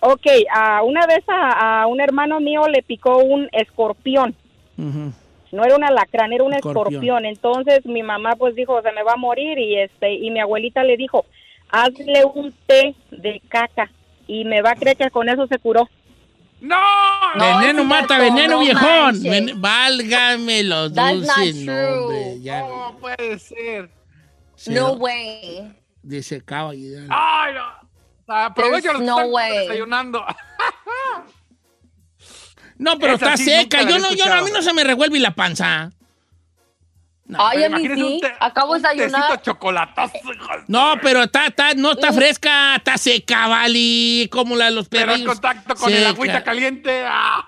Ok, 0.00 0.26
a 0.54 0.82
una 0.82 1.06
vez 1.06 1.24
a, 1.26 1.82
a 1.82 1.86
un 1.86 2.00
hermano 2.00 2.38
mío 2.38 2.68
le 2.68 2.82
picó 2.82 3.18
un 3.18 3.48
escorpión. 3.52 4.34
No 4.76 5.64
era 5.64 5.74
un 5.76 5.84
alacrán, 5.84 6.32
era 6.32 6.44
un 6.44 6.52
Escorpión. 6.54 6.86
escorpión. 6.86 7.24
Entonces 7.24 7.84
mi 7.86 8.02
mamá 8.02 8.36
pues 8.36 8.54
dijo, 8.54 8.80
se 8.82 8.92
me 8.92 9.02
va 9.02 9.12
a 9.14 9.16
morir 9.16 9.58
y 9.58 9.78
este 9.80 10.12
y 10.14 10.30
mi 10.30 10.38
abuelita 10.40 10.84
le 10.84 10.96
dijo, 10.96 11.24
hazle 11.70 12.24
un 12.34 12.52
té 12.66 12.94
de 13.10 13.40
caca 13.48 13.90
y 14.28 14.44
me 14.44 14.60
va 14.62 14.72
a 14.72 14.76
creer 14.76 14.96
que 14.96 15.10
con 15.10 15.28
eso 15.28 15.46
se 15.46 15.58
curó. 15.58 15.88
¡No! 16.60 16.76
veneno 17.36 17.84
mata 17.84 18.16
cierto, 18.16 18.34
veneno, 18.34 18.54
no 18.54 18.60
viejón. 18.60 19.22
Ven- 19.22 19.60
válgame 19.60 20.62
los 20.62 20.92
That's 20.94 21.20
dulces. 21.20 21.56
No, 21.56 21.72
hombre, 21.72 22.40
ya 22.40 22.60
¿Cómo 22.62 22.98
puede 22.98 23.38
ser? 23.38 23.90
se 24.54 24.72
No 24.72 24.88
lo- 24.88 24.94
way. 24.94 25.76
y 26.72 26.92
ya. 26.92 27.00
¡Ay, 27.10 27.54
no! 27.54 27.86
Aprovecha 28.34 28.92
los 28.94 29.02
no 29.02 29.16
desayunando. 29.60 30.24
No, 32.78 32.98
pero 32.98 33.14
Esa 33.14 33.26
está 33.32 33.36
sí 33.36 33.44
seca. 33.44 33.82
Yo 33.82 33.98
no, 33.98 34.12
yo 34.12 34.26
no, 34.26 34.34
a 34.34 34.42
mí 34.42 34.50
no 34.52 34.62
se 34.62 34.72
me 34.72 34.84
revuelve 34.84 35.18
la 35.18 35.34
panza. 35.34 35.92
Ay, 37.36 37.64
a 37.64 37.68
mí 37.70 37.88
sí. 37.88 38.20
Acabo 38.38 38.74
de 38.74 38.80
desayunar. 38.80 39.42
chocolatoso. 39.42 40.12
hijo 40.16 40.32
de- 40.56 40.62
No, 40.68 40.94
pero 41.02 41.24
está, 41.24 41.46
está, 41.46 41.74
no 41.74 41.92
está 41.92 42.12
fresca, 42.12 42.76
está 42.76 42.96
seca, 42.98 43.48
vale. 43.48 44.28
Como 44.30 44.54
la 44.54 44.66
de 44.66 44.70
los 44.72 44.88
Pero 44.88 45.02
en 45.02 45.08
perrillos. 45.08 45.32
contacto 45.34 45.74
con 45.74 45.92
el 45.92 46.06
agüita 46.06 46.44
caliente. 46.44 47.02
¡ah! 47.06 47.44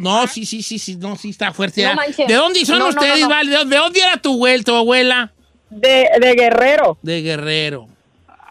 No, 0.00 0.26
sí, 0.26 0.44
sí, 0.46 0.62
sí, 0.64 0.80
sí, 0.80 0.96
no, 0.96 1.14
sí 1.14 1.30
está 1.30 1.52
fuerte. 1.52 1.84
No 1.84 1.90
¿ah? 1.90 2.04
¿De 2.26 2.34
dónde 2.34 2.64
son 2.66 2.78
No, 2.80 2.84
no, 2.86 2.90
ustedes, 2.90 3.20
no, 3.20 3.28
no. 3.28 3.34
vale? 3.34 3.50
¿De 3.50 3.56
dónde- 3.56 3.76
¿De 3.76 3.80
dónde 3.82 4.00
era 4.00 4.16
tu 4.16 4.32
abuela, 4.32 4.62
tu 4.64 4.74
abuela? 4.74 5.32
De, 5.70 6.08
de 6.20 6.34
guerrero. 6.34 6.98
De 7.02 7.22
Guerrero. 7.22 7.86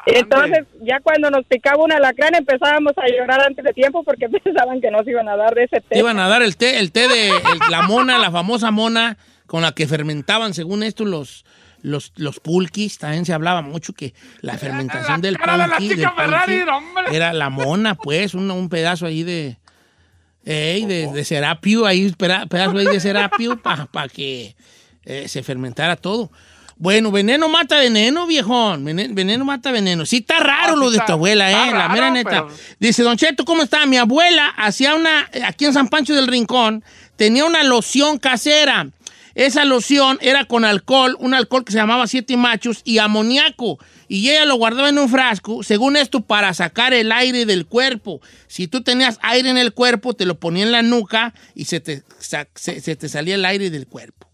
Entonces, 0.05 0.65
ya 0.81 0.99
cuando 1.01 1.29
nos 1.29 1.45
picaba 1.45 1.83
un 1.83 1.91
alacrán 1.91 2.33
empezábamos 2.33 2.93
a 2.97 3.05
llorar 3.07 3.41
antes 3.45 3.63
de 3.63 3.73
tiempo 3.73 4.03
porque 4.03 4.27
pensaban 4.43 4.79
que 4.81 4.89
nos 4.89 5.05
iban 5.07 5.27
a 5.27 5.35
dar 5.35 5.53
de 5.53 5.65
ese 5.65 5.81
té. 5.81 5.99
Iban 5.99 6.17
a 6.19 6.27
dar 6.29 6.41
el 6.41 6.55
té, 6.55 6.79
el 6.79 6.91
té 6.91 7.07
de 7.09 7.27
el- 7.29 7.35
la 7.69 7.81
mona, 7.83 8.17
la 8.17 8.31
famosa 8.31 8.71
mona, 8.71 9.17
con 9.49 9.61
la 9.63 9.73
que 9.73 9.87
fermentaban, 9.87 10.53
según 10.53 10.83
esto, 10.83 11.03
los, 11.05 11.43
los, 11.81 12.13
los 12.15 12.39
pulquis. 12.39 12.99
También 12.99 13.25
se 13.25 13.33
hablaba 13.33 13.61
mucho 13.63 13.93
que 13.93 14.13
la 14.41 14.57
fermentación 14.57 15.19
del 15.21 15.33
de 15.33 15.39
pulqui, 15.39 15.89
chica 15.89 16.13
del 16.15 16.15
Ferrari, 16.15 16.59
pulqui 16.93 17.15
era 17.15 17.33
la 17.33 17.49
mona, 17.49 17.95
pues, 17.95 18.33
un, 18.35 18.49
un 18.51 18.69
pedazo 18.69 19.05
ahí 19.07 19.23
de, 19.23 19.57
ey, 20.45 20.85
de, 20.85 21.07
de 21.11 21.25
serapio, 21.25 21.85
ahí, 21.85 22.11
pedazo 22.17 22.77
ahí 22.77 22.85
de 22.85 22.99
serapio 22.99 23.59
para 23.61 24.07
que 24.07 24.55
eh, 25.05 25.27
se 25.27 25.43
fermentara 25.43 25.95
todo. 25.95 26.31
Bueno, 26.81 27.11
veneno 27.11 27.49
mata 27.49 27.77
veneno, 27.77 28.25
viejón. 28.25 28.85
Vene- 28.85 29.09
Veneno 29.11 29.43
mata 29.43 29.69
veneno. 29.69 30.05
Sí, 30.05 30.17
está 30.17 30.39
raro 30.39 30.73
Ah, 30.73 30.77
lo 30.77 30.89
de 30.91 30.95
está- 30.95 31.07
tu 31.07 31.11
abuela, 31.13 31.51
¿eh? 31.51 31.73
la 31.73 31.89
mera 31.89 32.09
neta. 32.09 32.29
pero- 32.29 32.49
Dice, 32.79 33.03
Don 33.03 33.17
Cheto, 33.17 33.43
¿cómo 33.43 33.63
está? 33.63 33.85
Mi 33.85 33.97
abuela 33.97 34.47
hacía 34.55 34.95
una, 34.95 35.27
eh, 35.33 35.41
aquí 35.43 35.65
en 35.65 35.73
San 35.73 35.89
Pancho 35.89 36.15
del 36.15 36.27
Rincón, 36.27 36.81
tenía 37.17 37.43
una 37.43 37.63
loción 37.63 38.17
casera. 38.17 38.87
Esa 39.39 39.63
loción 39.63 40.17
era 40.19 40.43
con 40.43 40.65
alcohol, 40.65 41.15
un 41.17 41.33
alcohol 41.33 41.63
que 41.63 41.71
se 41.71 41.77
llamaba 41.77 42.07
Siete 42.07 42.35
Machos 42.35 42.81
y 42.83 42.97
amoníaco. 42.97 43.79
Y 44.09 44.29
ella 44.31 44.43
lo 44.43 44.55
guardaba 44.55 44.89
en 44.89 44.97
un 44.97 45.07
frasco, 45.07 45.63
según 45.63 45.95
esto, 45.95 46.19
para 46.19 46.53
sacar 46.53 46.93
el 46.93 47.09
aire 47.13 47.45
del 47.45 47.65
cuerpo. 47.65 48.19
Si 48.47 48.67
tú 48.67 48.83
tenías 48.83 49.17
aire 49.21 49.49
en 49.49 49.57
el 49.57 49.73
cuerpo, 49.73 50.13
te 50.13 50.25
lo 50.25 50.37
ponía 50.37 50.63
en 50.65 50.73
la 50.73 50.81
nuca 50.81 51.33
y 51.55 51.63
se 51.65 51.79
te, 51.79 52.03
se, 52.17 52.81
se 52.81 52.95
te 52.97 53.07
salía 53.07 53.35
el 53.35 53.45
aire 53.45 53.69
del 53.69 53.87
cuerpo. 53.87 54.27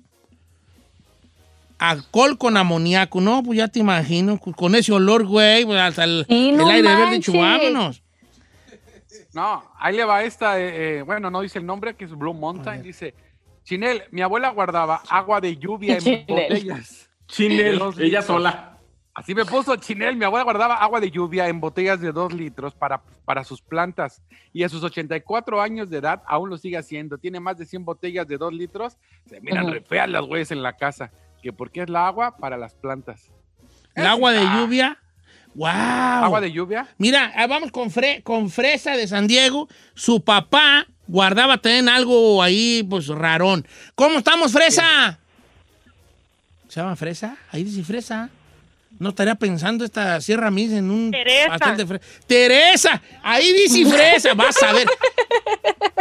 Alcohol 1.78 2.40
con 2.40 2.58
amoníaco, 2.58 3.22
no, 3.22 3.44
pues 3.44 3.60
ya 3.60 3.68
te 3.68 3.78
imagino, 3.78 4.40
con 4.40 4.74
ese 4.74 4.92
olor, 4.92 5.28
güey, 5.28 5.66
pues, 5.66 5.80
hasta 5.80 6.06
el, 6.06 6.26
Sí, 6.28 6.50
el 6.50 6.58
no 6.58 6.68
aire 6.68 6.88
verde, 6.88 7.04
manches. 7.04 7.26
chuvámonos. 7.26 8.02
No, 9.34 9.64
ahí 9.78 9.96
le 9.98 10.04
va 10.04 10.24
esta, 10.24 10.60
eh, 10.60 10.98
eh, 10.98 11.02
bueno, 11.04 11.30
no 11.30 11.42
dice 11.42 11.60
el 11.60 11.66
nombre, 11.68 11.94
que 11.96 12.06
es 12.06 12.12
Blue 12.12 12.34
Mountain. 12.34 12.82
Dice, 12.82 13.14
Chinel, 13.66 14.04
mi 14.12 14.22
abuela 14.22 14.50
guardaba 14.52 15.02
agua 15.10 15.42
de 15.42 15.58
lluvia 15.58 15.96
en 15.96 16.00
Chinel. 16.00 16.26
botellas. 16.28 17.10
Chinel, 17.28 17.82
ella 18.00 18.22
sola. 18.22 18.72
Así 19.14 19.34
me 19.34 19.46
puso 19.46 19.76
Chinel, 19.78 20.16
mi 20.18 20.26
abuela 20.26 20.44
guardaba 20.44 20.76
agua 20.76 21.00
de 21.00 21.10
lluvia 21.10 21.48
en 21.48 21.60
botellas 21.60 22.00
de 22.00 22.12
dos 22.12 22.32
litros 22.34 22.76
para, 22.76 23.02
para 23.26 23.44
sus 23.44 23.62
plantas. 23.62 24.22
Y 24.54 24.64
a 24.64 24.70
sus 24.70 24.84
84 24.84 25.62
años 25.62 25.90
de 25.90 25.98
edad 25.98 26.22
aún 26.28 26.50
lo 26.50 26.58
sigue 26.58 26.78
haciendo. 26.78 27.18
Tiene 27.18 27.40
más 27.40 27.58
de 27.58 27.66
100 27.66 27.86
botellas 27.86 28.28
de 28.28 28.38
dos 28.38 28.54
litros. 28.54 28.98
Se 29.26 29.42
miran 29.42 29.72
re 29.72 29.82
feas 29.82 30.10
las 30.10 30.24
güeyes 30.26 30.52
en 30.52 30.62
la 30.62 30.74
casa. 30.78 31.12
Que 31.42 31.52
porque 31.54 31.82
es 31.82 31.90
la 31.90 32.08
agua 32.08 32.38
para 32.38 32.58
las 32.58 32.76
plantas. 32.76 33.32
El 33.96 34.06
agua 34.06 34.32
de 34.32 34.42
lluvia. 34.44 35.00
¡Wow! 35.56 35.70
Agua 35.70 36.42
de 36.42 36.52
lluvia. 36.52 36.90
Mira, 36.98 37.32
ah, 37.36 37.48
vamos 37.48 37.72
con, 37.72 37.90
Fre- 37.90 38.22
con 38.22 38.50
Fresa 38.50 38.98
de 38.98 39.08
San 39.08 39.26
Diego. 39.28 39.70
Su 39.94 40.24
papá 40.24 40.86
guardaba 41.08 41.58
también 41.58 41.90
algo 41.90 42.42
ahí, 42.42 42.86
pues, 42.90 43.08
rarón. 43.08 43.66
¿Cómo 43.96 44.18
estamos, 44.20 44.52
Fresa? 44.52 45.18
¿Se 46.68 46.80
llama 46.82 46.96
Fresa? 46.96 47.36
Ahí 47.52 47.64
dice 47.64 47.84
Fresa. 47.84 48.30
No 48.98 49.10
estaría 49.10 49.36
pensando 49.36 49.84
esta 49.84 50.22
Sierra 50.22 50.50
Miss 50.50 50.72
en 50.72 50.90
un 50.90 51.12
Teresa. 51.12 51.50
pastel 51.50 51.76
de 51.78 51.86
fresa. 51.86 52.06
¡Teresa! 52.28 53.02
Ahí 53.24 53.52
dice 53.52 53.86
Fresa. 53.86 54.34
Vas 54.34 54.62
a 54.64 54.72
ver. 54.72 54.88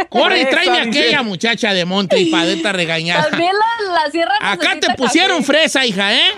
Corre 0.09 0.41
y 0.41 0.45
tráeme 0.45 0.85
dice. 0.85 0.99
aquella 1.01 1.21
muchacha 1.21 1.73
de 1.73 1.83
monte 1.83 2.17
y 2.17 2.31
padeta 2.31 2.71
regañada. 2.71 3.29
También 3.29 3.51
la, 3.53 3.93
la 4.05 4.11
sierra 4.11 4.33
Acá 4.39 4.79
te 4.79 4.93
pusieron 4.95 5.39
café. 5.39 5.51
fresa, 5.59 5.85
hija, 5.85 6.13
¿eh? 6.15 6.31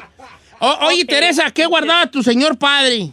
O- 0.60 0.77
oye. 0.88 1.06
Teresa, 1.06 1.51
¿qué 1.51 1.67
guardaba 1.67 2.08
tu 2.08 2.23
señor 2.23 2.58
padre? 2.58 3.12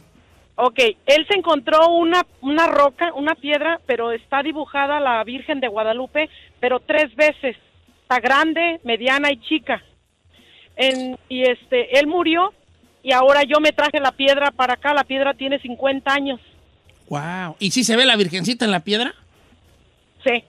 Ok, 0.56 0.78
él 1.06 1.26
se 1.28 1.36
encontró 1.36 1.88
una, 1.88 2.24
una 2.40 2.66
roca, 2.68 3.12
una 3.14 3.34
piedra, 3.34 3.80
pero 3.86 4.12
está 4.12 4.42
dibujada 4.42 5.00
la 5.00 5.22
Virgen 5.24 5.60
de 5.60 5.68
Guadalupe, 5.68 6.30
pero 6.60 6.80
tres 6.80 7.14
veces. 7.16 7.56
Está 8.02 8.20
grande, 8.20 8.80
mediana 8.84 9.32
y 9.32 9.40
chica. 9.40 9.82
En- 10.76 11.18
y 11.28 11.42
este, 11.42 11.98
él 11.98 12.06
murió 12.06 12.52
y 13.02 13.12
ahora 13.12 13.42
yo 13.42 13.60
me 13.60 13.72
traje 13.72 13.98
la 14.00 14.12
piedra 14.12 14.50
para 14.52 14.74
acá. 14.74 14.94
La 14.94 15.04
piedra 15.04 15.34
tiene 15.34 15.58
50 15.58 16.12
años. 16.12 16.40
Wow. 17.08 17.56
¿Y 17.58 17.70
si 17.72 17.82
se 17.84 17.96
ve 17.96 18.06
la 18.06 18.16
virgencita 18.16 18.64
en 18.64 18.70
la 18.70 18.80
piedra? 18.80 19.12
Sí, 20.24 20.44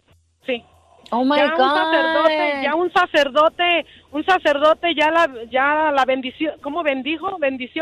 sí. 0.45 0.63
Oh 1.11 1.23
my 1.23 1.35
ya 1.35 1.51
God. 1.55 1.61
un 1.63 1.69
sacerdote, 1.75 2.61
ya 2.63 2.75
un 2.75 2.93
sacerdote, 2.93 3.85
un 4.11 4.25
sacerdote 4.25 4.95
ya 4.95 5.11
la, 5.11 5.29
ya 5.51 5.91
la 5.91 6.05
bendició, 6.05 6.53
¿cómo 6.61 6.81
bendijo? 6.83 7.37
Bendijo, 7.39 7.79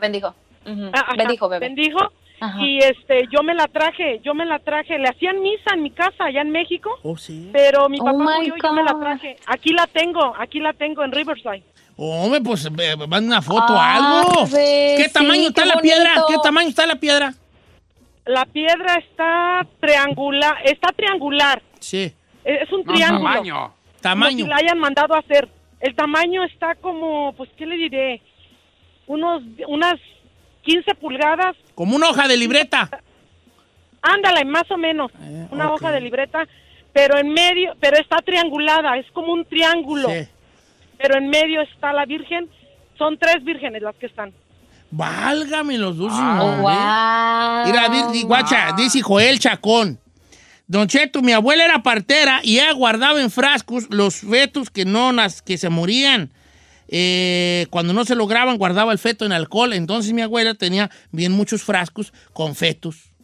bendijo. 0.00 0.34
Ujú. 0.66 0.90
Ah, 0.92 1.00
ajá, 1.00 1.14
bendijo, 1.16 1.48
bebé. 1.48 1.66
bendijo. 1.66 2.12
Ajá. 2.40 2.60
Y 2.60 2.78
este, 2.78 3.28
yo 3.30 3.42
me 3.44 3.54
la 3.54 3.68
traje, 3.68 4.20
yo 4.24 4.34
me 4.34 4.44
la 4.44 4.58
traje. 4.58 4.98
Le 4.98 5.08
hacían 5.08 5.40
misa 5.40 5.74
en 5.74 5.82
mi 5.82 5.90
casa 5.90 6.24
allá 6.24 6.40
en 6.40 6.50
México, 6.50 6.90
Oh, 7.02 7.16
sí. 7.16 7.50
pero 7.52 7.88
mi 7.88 7.98
Oh 8.00 8.04
papá 8.04 8.18
my 8.18 8.24
murió 8.24 8.54
y 8.56 8.60
yo 8.62 8.72
me 8.72 8.82
la 8.82 8.98
traje. 8.98 9.36
Aquí 9.46 9.72
la 9.72 9.86
tengo, 9.86 10.34
aquí 10.38 10.58
la 10.58 10.72
tengo 10.72 11.04
en 11.04 11.12
Riverside. 11.12 11.62
Hombre, 11.96 12.40
pues 12.40 12.64
eh, 12.66 12.96
manda 12.96 13.18
una 13.20 13.42
foto 13.42 13.74
o 13.74 13.76
Ah, 13.78 13.94
algo. 14.22 14.44
¿Qué 14.50 15.04
sí, 15.06 15.12
tamaño 15.12 15.48
está 15.48 15.62
qué 15.62 15.68
la 15.68 15.76
piedra? 15.80 16.10
¿Qué 16.26 16.34
tamaño 16.42 16.68
está 16.68 16.86
la 16.86 16.96
piedra? 16.96 17.32
La 18.26 18.44
piedra 18.46 18.94
está 18.96 19.66
triangular, 19.80 20.56
está 20.64 20.90
triangular. 20.92 21.62
Sí. 21.78 22.12
Es 22.44 22.72
un 22.72 22.82
No, 22.84 22.92
triángulo. 22.92 23.24
tamaño. 23.30 23.54
Como 23.54 23.74
Tamaño. 24.00 24.44
si 24.46 24.50
la 24.50 24.56
hayan 24.56 24.78
mandado 24.80 25.14
a 25.14 25.18
hacer. 25.18 25.48
El 25.80 25.94
tamaño 25.94 26.42
está 26.44 26.74
como, 26.76 27.32
pues, 27.34 27.50
¿qué 27.56 27.66
le 27.66 27.76
diré? 27.76 28.20
Unos, 29.06 29.42
unas 29.68 29.94
15 30.62 30.94
pulgadas. 30.96 31.56
Como 31.74 31.96
una 31.96 32.08
hoja 32.10 32.28
de 32.28 32.36
libreta. 32.36 32.88
Ándale, 34.02 34.44
más 34.44 34.68
o 34.70 34.76
menos. 34.76 35.10
Eh, 35.20 35.46
una 35.50 35.70
hoja 35.72 35.90
de 35.92 36.00
libreta, 36.00 36.46
pero 36.92 37.18
en 37.18 37.28
medio, 37.28 37.74
pero 37.80 37.96
está 37.98 38.16
triangulada, 38.18 38.96
es 38.98 39.06
como 39.12 39.32
un 39.32 39.44
triángulo. 39.44 40.08
Sí. 40.08 40.26
Pero 40.98 41.18
en 41.18 41.28
medio 41.28 41.60
está 41.62 41.92
la 41.92 42.04
Virgen. 42.04 42.48
Son 42.98 43.16
tres 43.18 43.42
vírgenes 43.44 43.82
las 43.82 43.94
que 43.96 44.06
están. 44.06 44.32
Válgame 44.90 45.78
los 45.78 45.96
dulces. 45.96 46.18
Ah. 46.20 46.40
Oh, 46.42 46.56
wow. 46.62 47.66
Mira, 47.72 47.88
di- 47.88 48.18
di- 48.18 48.22
guacha, 48.24 48.68
Ah. 48.68 48.74
dice 48.76 49.00
Joel 49.02 49.38
Chacón. 49.38 49.98
Don 50.66 50.86
Cheto, 50.86 51.22
mi 51.22 51.32
abuela 51.32 51.64
era 51.64 51.82
partera 51.82 52.40
y 52.42 52.58
ella 52.58 52.72
guardaba 52.72 53.20
en 53.20 53.30
frascos 53.30 53.86
los 53.90 54.20
fetos 54.20 54.70
que 54.70 54.84
no 54.84 55.10
que 55.44 55.58
se 55.58 55.68
morían. 55.68 56.30
Eh, 56.94 57.66
cuando 57.70 57.94
no 57.94 58.04
se 58.04 58.14
lograban, 58.14 58.58
guardaba 58.58 58.92
el 58.92 58.98
feto 58.98 59.24
en 59.24 59.32
alcohol. 59.32 59.72
Entonces 59.72 60.12
mi 60.12 60.20
abuela 60.20 60.52
tenía 60.52 60.90
bien 61.10 61.32
muchos 61.32 61.62
frascos 61.62 62.12
con 62.34 62.54
fetos. 62.54 63.14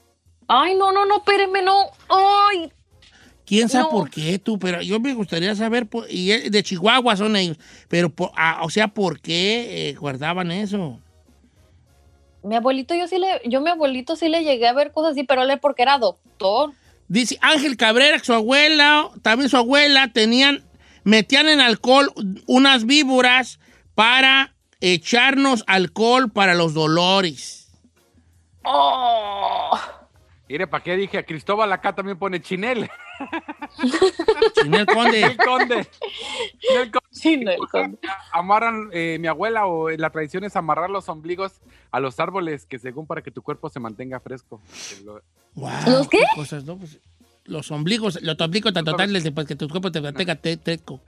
Ay, 0.48 0.74
no, 0.74 0.90
no, 0.90 1.04
no, 1.04 1.18
espéreme, 1.18 1.60
no. 1.60 1.76
Ay, 2.08 2.72
¿Quién 3.44 3.68
sabe 3.68 3.84
No. 3.84 3.90
por 3.90 4.10
qué 4.10 4.38
tú? 4.38 4.58
Pero 4.58 4.82
yo 4.82 5.00
me 5.00 5.12
gustaría 5.14 5.54
saber, 5.54 5.86
y 6.10 6.28
de 6.50 6.62
Chihuahua 6.62 7.16
son 7.16 7.34
ellos, 7.36 7.56
pero, 7.88 8.12
ah, 8.36 8.60
o 8.62 8.68
sea, 8.68 8.88
¿por 8.88 9.20
qué 9.20 9.88
eh, 9.90 9.94
guardaban 9.94 10.50
eso? 10.50 11.00
mi 12.42 12.56
abuelito, 12.56 12.94
yo 12.94 13.06
sí 13.08 13.18
le, 13.18 13.42
yo 13.46 13.60
mi 13.60 13.68
abuelito 13.68 14.16
sí 14.16 14.28
le 14.28 14.42
llegué 14.44 14.66
a 14.68 14.72
ver 14.72 14.92
cosas 14.92 15.12
así, 15.12 15.24
pero 15.24 15.42
él 15.42 15.50
es 15.50 15.58
porque 15.60 15.82
era 15.82 15.98
doctor. 15.98 16.72
Dice 17.08 17.36
Ángel 17.42 17.76
Cabrera, 17.76 18.18
que 18.18 18.24
su 18.24 18.32
abuela, 18.32 19.10
también 19.22 19.50
su 19.50 19.56
abuela, 19.56 20.12
tenían, 20.12 20.62
metían 21.04 21.48
en 21.48 21.60
alcohol 21.60 22.12
unas 22.46 22.84
víboras 22.86 23.57
para 23.98 24.54
echarnos 24.80 25.64
alcohol 25.66 26.30
para 26.30 26.54
los 26.54 26.72
dolores. 26.72 27.68
Oh. 28.62 29.76
Mire, 30.48 30.68
¿para 30.68 30.84
qué 30.84 30.94
dije? 30.96 31.24
Cristóbal 31.24 31.72
acá 31.72 31.96
también 31.96 32.16
pone 32.16 32.40
chinel. 32.40 32.88
Chinel 34.54 34.86
Conde. 34.86 35.22
El 35.24 35.36
conde. 35.36 35.88
Chinel 36.60 36.90
conde. 36.92 37.08
Chinel 37.10 37.58
conde. 37.72 37.98
Amarran, 38.30 38.88
eh, 38.92 39.18
mi 39.18 39.26
abuela 39.26 39.66
o 39.66 39.90
la 39.90 40.10
tradición 40.10 40.44
es 40.44 40.54
amarrar 40.54 40.90
los 40.90 41.08
ombligos 41.08 41.54
a 41.90 41.98
los 41.98 42.20
árboles, 42.20 42.66
que 42.66 42.78
según 42.78 43.04
para 43.08 43.22
que 43.22 43.32
tu 43.32 43.42
cuerpo 43.42 43.68
se 43.68 43.80
mantenga 43.80 44.20
fresco. 44.20 44.60
Lo- 45.04 45.22
Wow, 45.54 45.70
¿Los 45.88 46.08
qué? 46.08 46.20
cosas, 46.36 46.62
¿no? 46.62 46.76
Pues, 46.78 47.00
los 47.46 47.68
ombligos, 47.72 48.22
los 48.22 48.40
ombligos 48.40 48.72
tan 48.72 48.84
totales 48.84 49.24
después 49.24 49.44
que 49.44 49.56
tu 49.56 49.68
cuerpo 49.68 49.90
te 49.90 50.00
mantenga 50.00 50.36
te- 50.36 50.56
teco. 50.56 51.00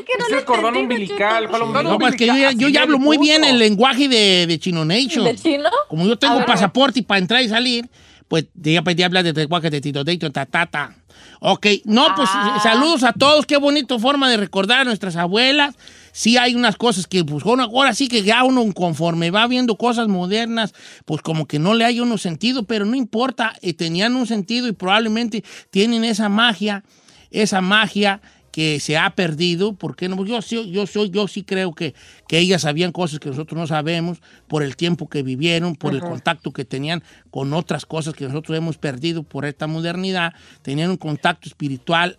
Es 0.00 0.04
que 0.06 0.12
no 0.18 0.26
Es 0.26 0.32
el 0.32 0.44
cordón 0.44 0.76
entendí, 0.76 0.94
umbilical. 1.04 1.48
¿cuál 1.48 1.60
No, 1.62 1.66
umbilical? 1.68 1.98
pues 1.98 2.16
que 2.16 2.26
yo, 2.26 2.36
ya- 2.36 2.52
yo 2.52 2.68
ya 2.68 2.82
hablo 2.82 2.98
muy 2.98 3.18
bien 3.18 3.44
el 3.44 3.58
lenguaje 3.58 4.08
de, 4.08 4.46
de 4.46 4.58
Chino 4.58 4.84
Nation. 4.84 5.24
¿De 5.24 5.36
chino? 5.36 5.70
Como 5.88 6.06
yo 6.06 6.16
tengo 6.18 6.36
ver. 6.36 6.46
pasaporte 6.46 7.00
y 7.00 7.02
para 7.02 7.18
entrar 7.18 7.42
y 7.42 7.48
salir, 7.48 7.88
pues 8.28 8.46
ya 8.54 8.82
pues, 8.82 8.96
ya 8.96 9.06
habla 9.06 9.22
de 9.22 9.32
lenguaje 9.32 9.70
de 9.70 9.80
Tito 9.80 10.02
Nation, 10.04 10.32
ta, 10.32 10.46
ta, 10.46 10.66
ta. 10.66 10.94
Ok, 11.40 11.66
no, 11.84 12.06
pues 12.16 12.28
Ah. 12.32 12.58
saludos 12.62 13.02
a 13.04 13.12
todos. 13.12 13.44
Qué 13.46 13.56
bonita 13.58 13.98
forma 13.98 14.30
de 14.30 14.36
recordar 14.38 14.80
a 14.80 14.84
nuestras 14.84 15.14
abuelas. 15.16 15.76
Sí 16.10 16.38
hay 16.38 16.54
unas 16.54 16.76
cosas 16.76 17.06
que, 17.06 17.22
pues, 17.24 17.44
ahora, 17.44 17.64
ahora 17.64 17.92
sí 17.92 18.08
que 18.08 18.22
ya 18.22 18.42
uno 18.44 18.64
conforme 18.72 19.30
va 19.30 19.46
viendo 19.46 19.76
cosas 19.76 20.08
modernas, 20.08 20.72
pues 21.04 21.20
como 21.22 21.46
que 21.46 21.58
no 21.58 21.74
le 21.74 21.84
hay 21.84 22.00
uno 22.00 22.18
sentido, 22.18 22.64
pero 22.64 22.84
no 22.86 22.94
importa, 22.96 23.52
eh, 23.62 23.74
tenían 23.74 24.16
un 24.16 24.26
sentido 24.26 24.68
y 24.68 24.72
probablemente 24.72 25.44
tienen 25.70 26.04
esa 26.04 26.28
magia, 26.28 26.82
esa 27.30 27.60
magia 27.60 28.20
que 28.54 28.78
se 28.78 28.96
ha 28.96 29.10
perdido, 29.16 29.72
porque 29.72 30.08
no? 30.08 30.24
yo, 30.24 30.38
yo, 30.38 30.86
soy, 30.86 31.10
yo 31.10 31.26
sí 31.26 31.42
creo 31.42 31.74
que, 31.74 31.92
que 32.28 32.38
ellas 32.38 32.62
sabían 32.62 32.92
cosas 32.92 33.18
que 33.18 33.28
nosotros 33.28 33.58
no 33.58 33.66
sabemos 33.66 34.22
por 34.46 34.62
el 34.62 34.76
tiempo 34.76 35.08
que 35.08 35.24
vivieron, 35.24 35.74
por 35.74 35.92
el 35.92 36.02
contacto 36.02 36.52
que 36.52 36.64
tenían 36.64 37.02
con 37.32 37.52
otras 37.52 37.84
cosas 37.84 38.14
que 38.14 38.26
nosotros 38.28 38.56
hemos 38.56 38.78
perdido 38.78 39.24
por 39.24 39.44
esta 39.44 39.66
modernidad, 39.66 40.34
tenían 40.62 40.90
un 40.90 40.98
contacto 40.98 41.48
espiritual 41.48 42.16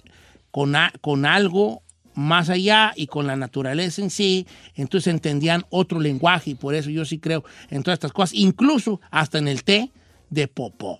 con, 0.51 0.75
a- 0.75 0.91
con 0.99 1.25
algo 1.25 1.83
más 2.15 2.49
allá 2.49 2.91
y 2.97 3.07
con 3.07 3.27
la 3.27 3.37
naturaleza 3.37 4.01
en 4.01 4.09
sí, 4.09 4.45
entonces 4.73 5.13
entendían 5.13 5.63
otro 5.69 6.01
lenguaje 6.01 6.49
y 6.51 6.55
por 6.55 6.75
eso 6.75 6.89
yo 6.89 7.05
sí 7.05 7.17
creo 7.17 7.45
en 7.69 7.81
todas 7.81 7.95
estas 7.95 8.11
cosas, 8.11 8.33
incluso 8.33 8.99
hasta 9.09 9.37
en 9.37 9.47
el 9.47 9.63
té 9.63 9.89
de 10.29 10.49
popó. 10.49 10.99